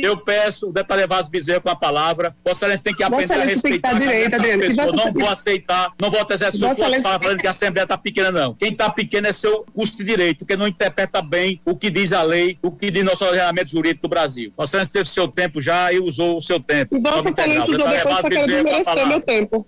eu 0.03 0.17
peço, 0.17 0.71
deputada 0.71 1.01
Evas 1.01 1.27
Bezerra 1.27 1.59
com 1.59 1.69
a 1.69 1.75
palavra, 1.75 2.35
Vossa 2.43 2.65
Excelência 2.65 2.83
tem 2.83 2.95
que 2.95 3.03
aprender 3.03 3.33
a 3.33 3.43
respeitar. 3.43 3.93
Pessoa. 3.93 4.91
Não 4.93 5.13
vou 5.13 5.27
aceitar, 5.27 5.91
não 6.01 6.09
vou 6.09 6.21
aceitar 6.21 6.51
suas 6.53 6.77
falas 6.77 7.01
falando 7.01 7.39
que 7.39 7.47
a 7.47 7.51
Assembleia 7.51 7.83
está 7.83 7.97
pequena, 7.97 8.31
não. 8.31 8.53
Quem 8.53 8.71
está 8.71 8.89
pequeno 8.89 9.27
é 9.27 9.33
seu 9.33 9.65
custo 9.73 9.97
de 9.97 10.03
direito, 10.03 10.39
porque 10.39 10.55
não 10.55 10.67
interpreta 10.67 11.21
bem 11.21 11.59
o 11.65 11.75
que 11.75 11.89
diz 11.89 12.13
a 12.13 12.21
lei, 12.21 12.57
o 12.61 12.71
que 12.71 12.89
diz 12.89 13.03
nosso 13.03 13.25
ordenamento 13.25 13.69
jurídico 13.69 14.03
do 14.03 14.09
Brasil. 14.09 14.53
Vossa 14.55 14.77
Excelência 14.77 14.93
teve 14.93 15.09
seu 15.09 15.27
tempo 15.27 15.61
já 15.61 15.91
e 15.91 15.99
usou 15.99 16.37
o 16.37 16.41
seu 16.41 16.59
tempo. 16.59 16.95
E 16.95 16.99
Vossa 16.99 17.29
Excelência 17.29 17.73
usou 17.73 17.87
depois 17.87 18.19
para 18.19 18.29
querer 18.29 18.63
desmerecer 18.63 19.07
meu 19.07 19.21
tempo. 19.21 19.67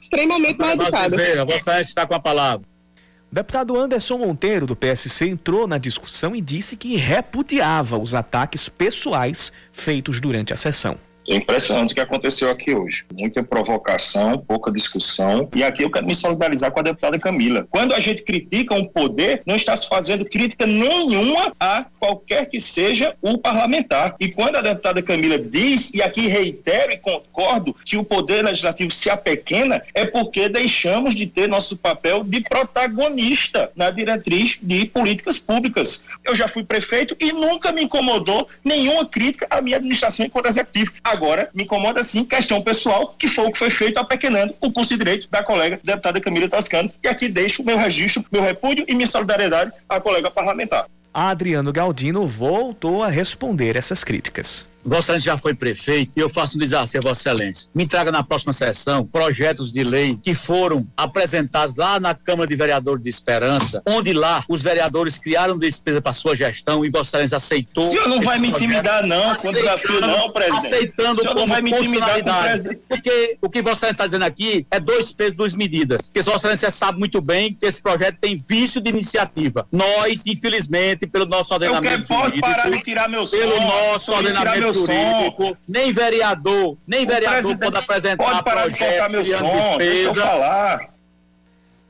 Extremamente 0.00 0.58
mal 0.58 0.72
educado. 0.72 1.16
Vossa 1.46 1.56
Excelência 1.56 1.80
está 1.82 2.01
está 2.02 2.06
com 2.06 2.14
a 2.14 2.20
palavra. 2.20 2.66
Deputado 3.30 3.78
Anderson 3.78 4.18
Monteiro, 4.18 4.66
do 4.66 4.76
PSC, 4.76 5.26
entrou 5.26 5.66
na 5.66 5.78
discussão 5.78 6.36
e 6.36 6.40
disse 6.40 6.76
que 6.76 6.96
repudiava 6.96 7.96
os 7.96 8.14
ataques 8.14 8.68
pessoais 8.68 9.50
feitos 9.72 10.20
durante 10.20 10.52
a 10.52 10.56
sessão. 10.56 10.96
É 11.28 11.36
impressionante 11.36 11.92
o 11.92 11.94
que 11.94 12.00
aconteceu 12.00 12.50
aqui 12.50 12.74
hoje. 12.74 13.04
Muita 13.16 13.42
provocação, 13.42 14.38
pouca 14.38 14.72
discussão. 14.72 15.48
E 15.54 15.62
aqui 15.62 15.84
eu 15.84 15.90
quero 15.90 16.06
me 16.06 16.14
solidarizar 16.14 16.72
com 16.72 16.80
a 16.80 16.82
deputada 16.82 17.18
Camila. 17.18 17.66
Quando 17.70 17.94
a 17.94 18.00
gente 18.00 18.22
critica 18.22 18.74
um 18.74 18.84
poder, 18.84 19.42
não 19.46 19.54
está 19.54 19.76
se 19.76 19.88
fazendo 19.88 20.24
crítica 20.24 20.66
nenhuma 20.66 21.52
a 21.60 21.86
qualquer 21.98 22.46
que 22.46 22.60
seja 22.60 23.14
o 23.22 23.38
parlamentar. 23.38 24.16
E 24.18 24.28
quando 24.28 24.56
a 24.56 24.60
deputada 24.60 25.00
Camila 25.02 25.38
diz, 25.38 25.94
e 25.94 26.02
aqui 26.02 26.26
reitero 26.26 26.92
e 26.92 26.98
concordo, 26.98 27.74
que 27.84 27.96
o 27.96 28.04
poder 28.04 28.44
legislativo 28.44 28.90
se 28.90 29.08
apequena, 29.08 29.82
é 29.94 30.04
porque 30.04 30.48
deixamos 30.48 31.14
de 31.14 31.26
ter 31.26 31.48
nosso 31.48 31.76
papel 31.76 32.24
de 32.24 32.40
protagonista 32.40 33.70
na 33.76 33.90
diretriz 33.90 34.58
de 34.60 34.86
políticas 34.86 35.38
públicas. 35.38 36.06
Eu 36.24 36.34
já 36.34 36.48
fui 36.48 36.64
prefeito 36.64 37.16
e 37.20 37.32
nunca 37.32 37.70
me 37.72 37.84
incomodou 37.84 38.48
nenhuma 38.64 39.06
crítica 39.06 39.46
à 39.48 39.62
minha 39.62 39.76
administração 39.76 40.26
enquanto 40.26 40.46
executivo. 40.46 40.92
Agora, 41.12 41.50
me 41.52 41.64
incomoda 41.64 42.02
sim 42.02 42.24
questão 42.24 42.62
pessoal, 42.62 43.14
que 43.18 43.28
foi 43.28 43.44
o 43.44 43.52
que 43.52 43.58
foi 43.58 43.68
feito 43.68 43.98
apequenando 43.98 44.54
o 44.62 44.72
curso 44.72 44.94
de 44.94 44.98
direito 44.98 45.28
da 45.30 45.42
colega 45.42 45.78
deputada 45.84 46.18
Camila 46.18 46.48
Toscano. 46.48 46.90
E 47.04 47.06
aqui 47.06 47.28
deixo 47.28 47.62
meu 47.62 47.76
registro, 47.76 48.24
meu 48.32 48.40
repúdio 48.40 48.86
e 48.88 48.94
minha 48.94 49.06
solidariedade 49.06 49.70
à 49.86 50.00
colega 50.00 50.30
parlamentar. 50.30 50.86
Adriano 51.12 51.70
Galdino 51.70 52.26
voltou 52.26 53.02
a 53.02 53.10
responder 53.10 53.76
essas 53.76 54.02
críticas. 54.02 54.66
Vossa 54.84 55.12
Excelência 55.12 55.32
já 55.32 55.38
foi 55.38 55.54
prefeito 55.54 56.12
e 56.16 56.20
eu 56.20 56.28
faço 56.28 56.56
um 56.56 56.58
desafio 56.58 57.00
a 57.00 57.08
Vossa 57.08 57.30
Excelência. 57.30 57.70
Me 57.74 57.86
traga 57.86 58.10
na 58.10 58.22
próxima 58.22 58.52
sessão 58.52 59.06
projetos 59.06 59.72
de 59.72 59.84
lei 59.84 60.18
que 60.22 60.34
foram 60.34 60.86
apresentados 60.96 61.74
lá 61.76 62.00
na 62.00 62.14
Câmara 62.14 62.48
de 62.48 62.56
Vereadores 62.56 63.02
de 63.02 63.08
Esperança, 63.08 63.82
onde 63.86 64.12
lá 64.12 64.44
os 64.48 64.62
vereadores 64.62 65.18
criaram 65.18 65.56
despesa 65.56 66.00
para 66.00 66.12
sua 66.12 66.34
gestão 66.34 66.84
e 66.84 66.90
Vossa 66.90 67.10
Excelência 67.10 67.36
aceitou. 67.36 67.84
O 67.84 67.90
senhor 67.90 68.08
não 68.08 68.20
vai 68.20 68.38
me 68.38 68.48
intimidar, 68.48 69.06
não, 69.06 69.34
com 69.36 69.52
desafio, 69.52 70.00
não, 70.00 70.30
presidente. 70.30 70.66
Aceitando 70.66 71.20
o 71.20 71.22
senhor 71.22 71.34
não 71.34 71.46
vai 71.46 71.62
me 71.62 71.70
intimidar 71.70 72.20
com 72.22 72.76
Porque 72.88 73.38
o 73.40 73.48
que 73.48 73.62
Vossa 73.62 73.86
Excelência 73.86 73.90
está 73.90 74.06
dizendo 74.06 74.24
aqui 74.24 74.66
é 74.70 74.80
dois 74.80 75.12
pesos, 75.12 75.34
duas 75.34 75.54
medidas. 75.54 76.08
Porque 76.08 76.22
Vossa 76.22 76.38
Excelência 76.38 76.70
sabe 76.70 76.98
muito 76.98 77.20
bem 77.20 77.54
que 77.54 77.66
esse 77.66 77.80
projeto 77.80 78.16
tem 78.20 78.36
vício 78.36 78.80
de 78.80 78.90
iniciativa. 78.90 79.66
Nós, 79.70 80.24
infelizmente, 80.26 81.06
pelo 81.06 81.26
nosso 81.26 81.54
ordenamento. 81.54 81.86
Eu 81.86 82.06
quero, 82.06 82.22
pode 82.22 82.40
parar 82.40 82.70
de 82.70 82.82
tirar 82.82 83.08
meu 83.08 83.26
Pelo 83.26 83.60
nosso 83.60 84.12
ordenamento 84.12 84.71
jurídico, 84.74 85.56
nem 85.66 85.92
vereador, 85.92 86.76
nem 86.86 87.04
o 87.04 87.06
vereador 87.06 87.58
pode 87.58 87.76
apresentar 87.76 88.24
pode 88.24 88.42
parar 88.42 88.62
projeto 88.62 88.78
de 88.78 88.92
tocar 88.92 89.10
meu 89.10 89.24
som, 89.24 89.78
deixa 89.78 90.08
eu 90.08 90.14
falar. 90.14 90.90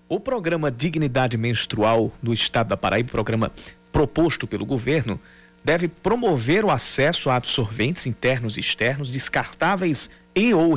O 0.08 0.20
programa 0.20 0.70
Dignidade 0.70 1.38
Menstrual 1.38 2.12
do 2.22 2.32
Estado 2.34 2.68
da 2.68 2.76
Paraíba, 2.76 3.10
programa 3.10 3.50
proposto 3.90 4.46
pelo 4.46 4.66
governo, 4.66 5.18
deve 5.64 5.88
promover 5.88 6.64
o 6.64 6.70
acesso 6.70 7.30
a 7.30 7.36
absorventes 7.36 8.06
internos 8.06 8.56
e 8.56 8.60
externos 8.60 9.10
descartáveis 9.10 10.10
e 10.34 10.52
ou 10.52 10.74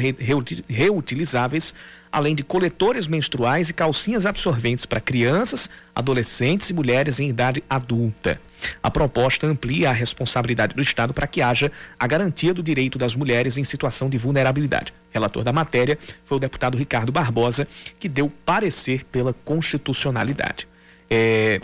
reutilizáveis 0.67 1.73
além 2.15 2.33
de 2.33 2.45
coletores 2.45 3.07
menstruais 3.07 3.69
e 3.69 3.73
calcinhas 3.73 4.25
absorventes 4.25 4.85
para 4.85 5.01
crianças, 5.01 5.69
adolescentes 5.93 6.69
e 6.69 6.73
mulheres 6.73 7.19
em 7.19 7.27
idade 7.29 7.61
adulta. 7.69 8.39
A 8.81 8.89
proposta 8.89 9.45
amplia 9.45 9.89
a 9.89 9.91
responsabilidade 9.91 10.73
do 10.73 10.81
Estado 10.81 11.13
para 11.13 11.27
que 11.27 11.41
haja 11.41 11.69
a 11.99 12.07
garantia 12.07 12.53
do 12.53 12.63
direito 12.63 12.97
das 12.97 13.15
mulheres 13.15 13.57
em 13.57 13.65
situação 13.65 14.09
de 14.09 14.17
vulnerabilidade. 14.17 14.93
Relator 15.11 15.43
da 15.43 15.51
matéria 15.51 15.99
foi 16.23 16.37
o 16.37 16.39
deputado 16.39 16.77
Ricardo 16.77 17.11
Barbosa, 17.11 17.67
que 17.99 18.07
deu 18.07 18.31
parecer 18.45 19.03
pela 19.11 19.33
constitucionalidade. 19.33 20.69
É... 21.09 21.59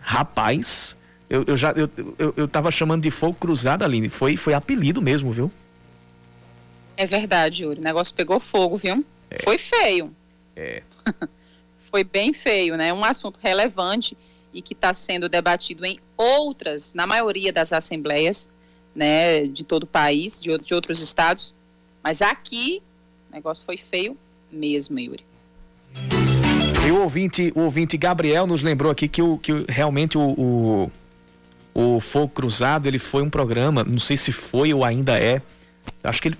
Rapaz, 0.00 0.96
eu, 1.28 1.44
eu 1.46 1.56
já 1.58 1.72
eu, 1.72 1.90
eu, 2.18 2.34
eu 2.38 2.48
tava 2.48 2.70
chamando 2.70 3.02
de 3.02 3.10
fogo 3.10 3.34
cruzado, 3.34 3.84
Aline. 3.84 4.08
Foi, 4.08 4.34
foi 4.34 4.54
apelido 4.54 5.02
mesmo, 5.02 5.30
viu? 5.30 5.52
É 6.96 7.06
verdade, 7.06 7.64
Yuri. 7.64 7.80
O 7.80 7.84
negócio 7.84 8.14
pegou 8.14 8.40
fogo, 8.40 8.78
viu? 8.78 9.04
É. 9.30 9.42
Foi 9.42 9.58
feio. 9.58 10.14
É. 10.54 10.82
Foi 11.90 12.02
bem 12.04 12.32
feio, 12.32 12.76
né? 12.76 12.92
Um 12.92 13.04
assunto 13.04 13.38
relevante 13.42 14.16
e 14.52 14.62
que 14.62 14.72
está 14.72 14.94
sendo 14.94 15.28
debatido 15.28 15.84
em 15.84 15.98
outras, 16.16 16.94
na 16.94 17.06
maioria 17.06 17.52
das 17.52 17.72
assembleias, 17.72 18.48
né, 18.94 19.44
de 19.44 19.62
todo 19.62 19.82
o 19.82 19.86
país, 19.86 20.40
de, 20.40 20.56
de 20.58 20.74
outros 20.74 21.00
estados. 21.00 21.54
Mas 22.02 22.22
aqui, 22.22 22.82
o 23.30 23.34
negócio 23.34 23.66
foi 23.66 23.76
feio 23.76 24.16
mesmo, 24.50 24.98
Yuri. 24.98 25.24
E 26.86 26.90
o 26.90 27.02
ouvinte, 27.02 27.52
o 27.54 27.60
ouvinte 27.60 27.98
Gabriel 27.98 28.46
nos 28.46 28.62
lembrou 28.62 28.90
aqui 28.90 29.08
que, 29.08 29.20
o, 29.20 29.36
que 29.36 29.66
realmente 29.68 30.16
o, 30.16 30.90
o, 31.74 31.96
o 31.96 32.00
Fogo 32.00 32.28
Cruzado 32.28 32.86
ele 32.86 32.98
foi 32.98 33.22
um 33.22 33.30
programa, 33.30 33.84
não 33.84 33.98
sei 33.98 34.16
se 34.16 34.32
foi 34.32 34.72
ou 34.72 34.84
ainda 34.84 35.18
é, 35.18 35.42
acho 36.02 36.22
que 36.22 36.28
ele 36.28 36.38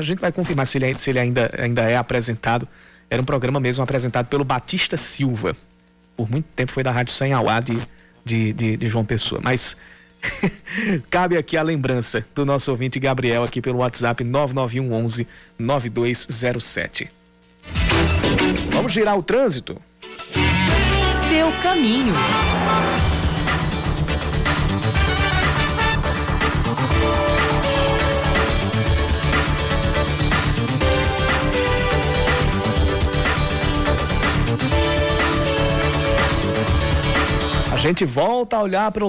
a 0.00 0.02
gente 0.02 0.20
vai 0.20 0.30
confirmar 0.30 0.66
se 0.66 0.78
ele, 0.78 0.96
se 0.96 1.10
ele 1.10 1.18
ainda, 1.18 1.50
ainda 1.58 1.82
é 1.82 1.96
apresentado. 1.96 2.68
Era 3.10 3.20
um 3.20 3.24
programa 3.24 3.58
mesmo 3.58 3.82
apresentado 3.82 4.26
pelo 4.26 4.44
Batista 4.44 4.96
Silva. 4.96 5.56
Por 6.16 6.30
muito 6.30 6.46
tempo 6.54 6.72
foi 6.72 6.82
da 6.82 6.90
Rádio 6.90 7.12
Sanhauá 7.12 7.60
de, 7.60 7.78
de, 8.24 8.52
de, 8.52 8.76
de 8.76 8.88
João 8.88 9.04
Pessoa. 9.04 9.40
Mas 9.42 9.76
cabe 11.10 11.36
aqui 11.36 11.56
a 11.56 11.62
lembrança 11.62 12.24
do 12.34 12.44
nosso 12.44 12.70
ouvinte 12.70 13.00
Gabriel 13.00 13.42
aqui 13.42 13.60
pelo 13.60 13.78
WhatsApp 13.78 14.22
99111 14.22 15.26
9207. 15.58 17.08
Vamos 18.70 18.92
girar 18.92 19.18
o 19.18 19.22
trânsito? 19.22 19.80
Seu 21.28 21.52
caminho. 21.62 22.14
Gente 37.78 38.04
volta 38.04 38.56
a 38.56 38.62
olhar 38.62 38.90
para 38.90 39.04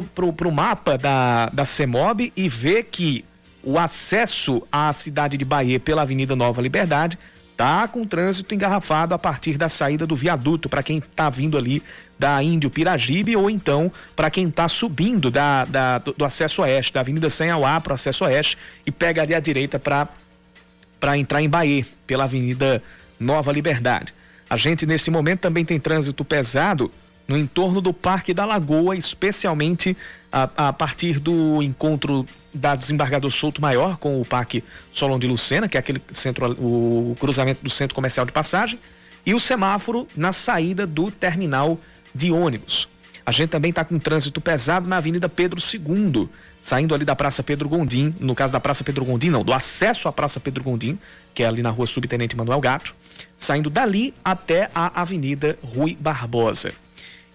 o 0.47 0.51
mapa 0.51 0.95
da, 0.95 1.47
da 1.47 1.65
CEMOB 1.65 2.31
e 2.37 2.47
vê 2.47 2.83
que 2.83 3.25
o 3.63 3.79
acesso 3.79 4.61
à 4.71 4.93
cidade 4.93 5.37
de 5.37 5.43
Bahia 5.43 5.79
pela 5.79 6.03
Avenida 6.03 6.35
Nova 6.35 6.61
Liberdade 6.61 7.17
tá 7.57 7.87
com 7.87 8.05
trânsito 8.05 8.53
engarrafado 8.53 9.15
a 9.15 9.19
partir 9.19 9.57
da 9.57 9.67
saída 9.69 10.05
do 10.05 10.15
viaduto 10.15 10.69
para 10.69 10.83
quem 10.83 10.99
está 10.99 11.31
vindo 11.31 11.57
ali 11.57 11.81
da 12.17 12.41
Índio 12.43 12.69
Piragibe 12.69 13.35
ou 13.35 13.49
então 13.49 13.91
para 14.15 14.29
quem 14.29 14.47
está 14.47 14.67
subindo 14.67 15.31
da, 15.31 15.65
da 15.65 15.97
do, 15.97 16.13
do, 16.13 16.23
acesso 16.23 16.61
oeste, 16.61 16.93
da 16.93 16.99
Avenida 16.99 17.29
Sanhauá 17.29 17.81
para 17.81 17.91
o 17.91 17.95
acesso 17.95 18.23
oeste 18.23 18.55
e 18.85 18.91
pega 18.91 19.23
ali 19.23 19.33
à 19.33 19.39
direita 19.39 19.79
para 19.79 21.17
entrar 21.17 21.41
em 21.41 21.49
Bahia 21.49 21.87
pela 22.05 22.25
Avenida 22.25 22.83
Nova 23.19 23.51
Liberdade. 23.51 24.13
A 24.47 24.55
gente, 24.55 24.85
neste 24.85 25.09
momento, 25.09 25.41
também 25.41 25.65
tem 25.65 25.79
trânsito 25.79 26.23
pesado 26.23 26.91
no 27.29 27.37
entorno 27.37 27.79
do 27.79 27.93
Parque 27.93 28.33
da 28.33 28.43
Lagoa, 28.43 28.95
especialmente 28.97 29.95
a, 30.31 30.69
a 30.69 30.73
partir 30.73 31.19
do 31.19 31.61
encontro 31.61 32.25
da 32.51 32.75
Desembargador 32.75 33.29
Souto 33.29 33.61
Maior 33.61 33.97
com 33.97 34.19
o 34.19 34.25
Parque 34.25 34.63
Solon 34.91 35.19
de 35.19 35.27
Lucena, 35.27 35.69
que 35.69 35.77
é 35.77 35.79
aquele 35.79 36.01
centro, 36.11 36.51
o 36.53 37.15
cruzamento 37.19 37.63
do 37.63 37.69
centro 37.69 37.93
comercial 37.93 38.25
de 38.25 38.31
passagem, 38.31 38.79
e 39.23 39.35
o 39.35 39.39
semáforo 39.39 40.07
na 40.17 40.33
saída 40.33 40.87
do 40.87 41.11
terminal 41.11 41.79
de 42.15 42.31
ônibus. 42.31 42.89
A 43.23 43.31
gente 43.31 43.49
também 43.49 43.69
está 43.69 43.85
com 43.85 43.99
trânsito 43.99 44.41
pesado 44.41 44.89
na 44.89 44.97
Avenida 44.97 45.29
Pedro 45.29 45.61
II, 45.61 46.27
saindo 46.59 46.95
ali 46.95 47.05
da 47.05 47.15
Praça 47.15 47.43
Pedro 47.43 47.69
Gondim, 47.69 48.15
no 48.19 48.33
caso 48.33 48.51
da 48.51 48.59
Praça 48.59 48.83
Pedro 48.83 49.05
Gondim, 49.05 49.29
não, 49.29 49.43
do 49.43 49.53
acesso 49.53 50.07
à 50.07 50.11
Praça 50.11 50.39
Pedro 50.39 50.63
Gondim, 50.63 50.97
que 51.31 51.43
é 51.43 51.45
ali 51.45 51.61
na 51.61 51.69
rua 51.69 51.85
Subtenente 51.85 52.35
Manuel 52.35 52.59
Gato, 52.59 52.95
saindo 53.37 53.69
dali 53.69 54.15
até 54.25 54.71
a 54.73 54.99
Avenida 54.99 55.59
Rui 55.61 55.95
Barbosa. 55.99 56.73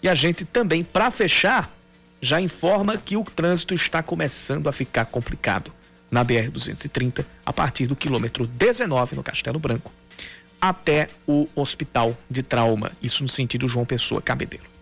E 0.04 0.08
a 0.08 0.14
gente 0.14 0.44
também, 0.44 0.84
para 0.84 1.10
fechar, 1.10 1.70
já 2.20 2.38
informa 2.38 2.98
que 2.98 3.16
o 3.16 3.24
trânsito 3.24 3.72
está 3.72 4.02
começando 4.02 4.68
a 4.68 4.72
ficar 4.72 5.06
complicado 5.06 5.72
na 6.10 6.22
BR-230, 6.22 7.24
a 7.44 7.52
partir 7.54 7.86
do 7.86 7.96
quilômetro 7.96 8.46
19, 8.46 9.16
no 9.16 9.22
Castelo 9.22 9.58
Branco, 9.58 9.90
até 10.60 11.06
o 11.26 11.48
Hospital 11.56 12.14
de 12.28 12.42
Trauma, 12.42 12.92
isso 13.02 13.22
no 13.22 13.30
sentido 13.30 13.66
João 13.66 13.86
Pessoa 13.86 14.20
Cabedelo. 14.20 14.73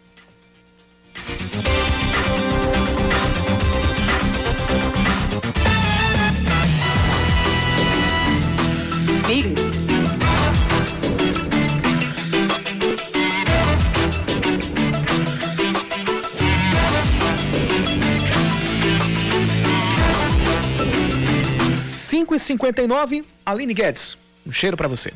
Cinco 22.32 22.36
e 22.36 22.38
cinquenta 22.38 22.82
e 22.82 22.86
nove, 22.86 23.24
Aline 23.44 23.74
Guedes, 23.74 24.16
um 24.46 24.52
cheiro 24.52 24.76
para 24.76 24.88
você. 24.88 25.12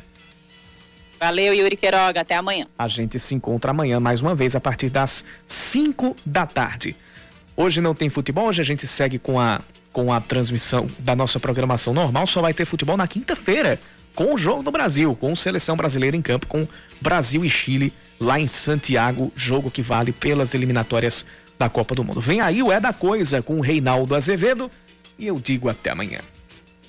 Valeu, 1.19 1.51
Yuri 1.51 1.75
Queiroga. 1.75 2.21
Até 2.21 2.35
amanhã. 2.35 2.67
A 2.77 2.87
gente 2.87 3.17
se 3.17 3.33
encontra 3.33 3.71
amanhã 3.71 3.99
mais 3.99 4.21
uma 4.21 4.35
vez 4.35 4.55
a 4.55 4.61
partir 4.61 4.89
das 4.89 5.25
5 5.45 6.15
da 6.23 6.45
tarde. 6.45 6.95
Hoje 7.55 7.81
não 7.81 7.95
tem 7.95 8.07
futebol, 8.07 8.47
hoje 8.47 8.61
a 8.61 8.65
gente 8.65 8.85
segue 8.85 9.17
com 9.17 9.39
a, 9.39 9.59
com 9.91 10.13
a 10.13 10.21
transmissão 10.21 10.87
da 10.99 11.15
nossa 11.15 11.39
programação 11.39 11.91
normal. 11.91 12.27
Só 12.27 12.39
vai 12.39 12.53
ter 12.53 12.65
futebol 12.65 12.95
na 12.95 13.07
quinta-feira, 13.07 13.79
com 14.13 14.35
o 14.35 14.37
jogo 14.37 14.61
do 14.61 14.69
Brasil, 14.69 15.15
com 15.15 15.35
seleção 15.35 15.75
brasileira 15.75 16.15
em 16.15 16.21
campo, 16.21 16.45
com 16.45 16.67
Brasil 17.01 17.43
e 17.43 17.49
Chile 17.49 17.91
lá 18.19 18.39
em 18.39 18.47
Santiago, 18.47 19.31
jogo 19.35 19.71
que 19.71 19.81
vale 19.81 20.11
pelas 20.11 20.53
eliminatórias 20.53 21.25
da 21.57 21.67
Copa 21.67 21.95
do 21.95 22.03
Mundo. 22.03 22.21
Vem 22.21 22.41
aí 22.41 22.61
o 22.61 22.71
É 22.71 22.79
da 22.79 22.93
Coisa 22.93 23.41
com 23.41 23.57
o 23.57 23.61
Reinaldo 23.61 24.13
Azevedo 24.13 24.69
e 25.17 25.25
eu 25.25 25.39
digo 25.39 25.67
até 25.67 25.89
amanhã. 25.89 26.19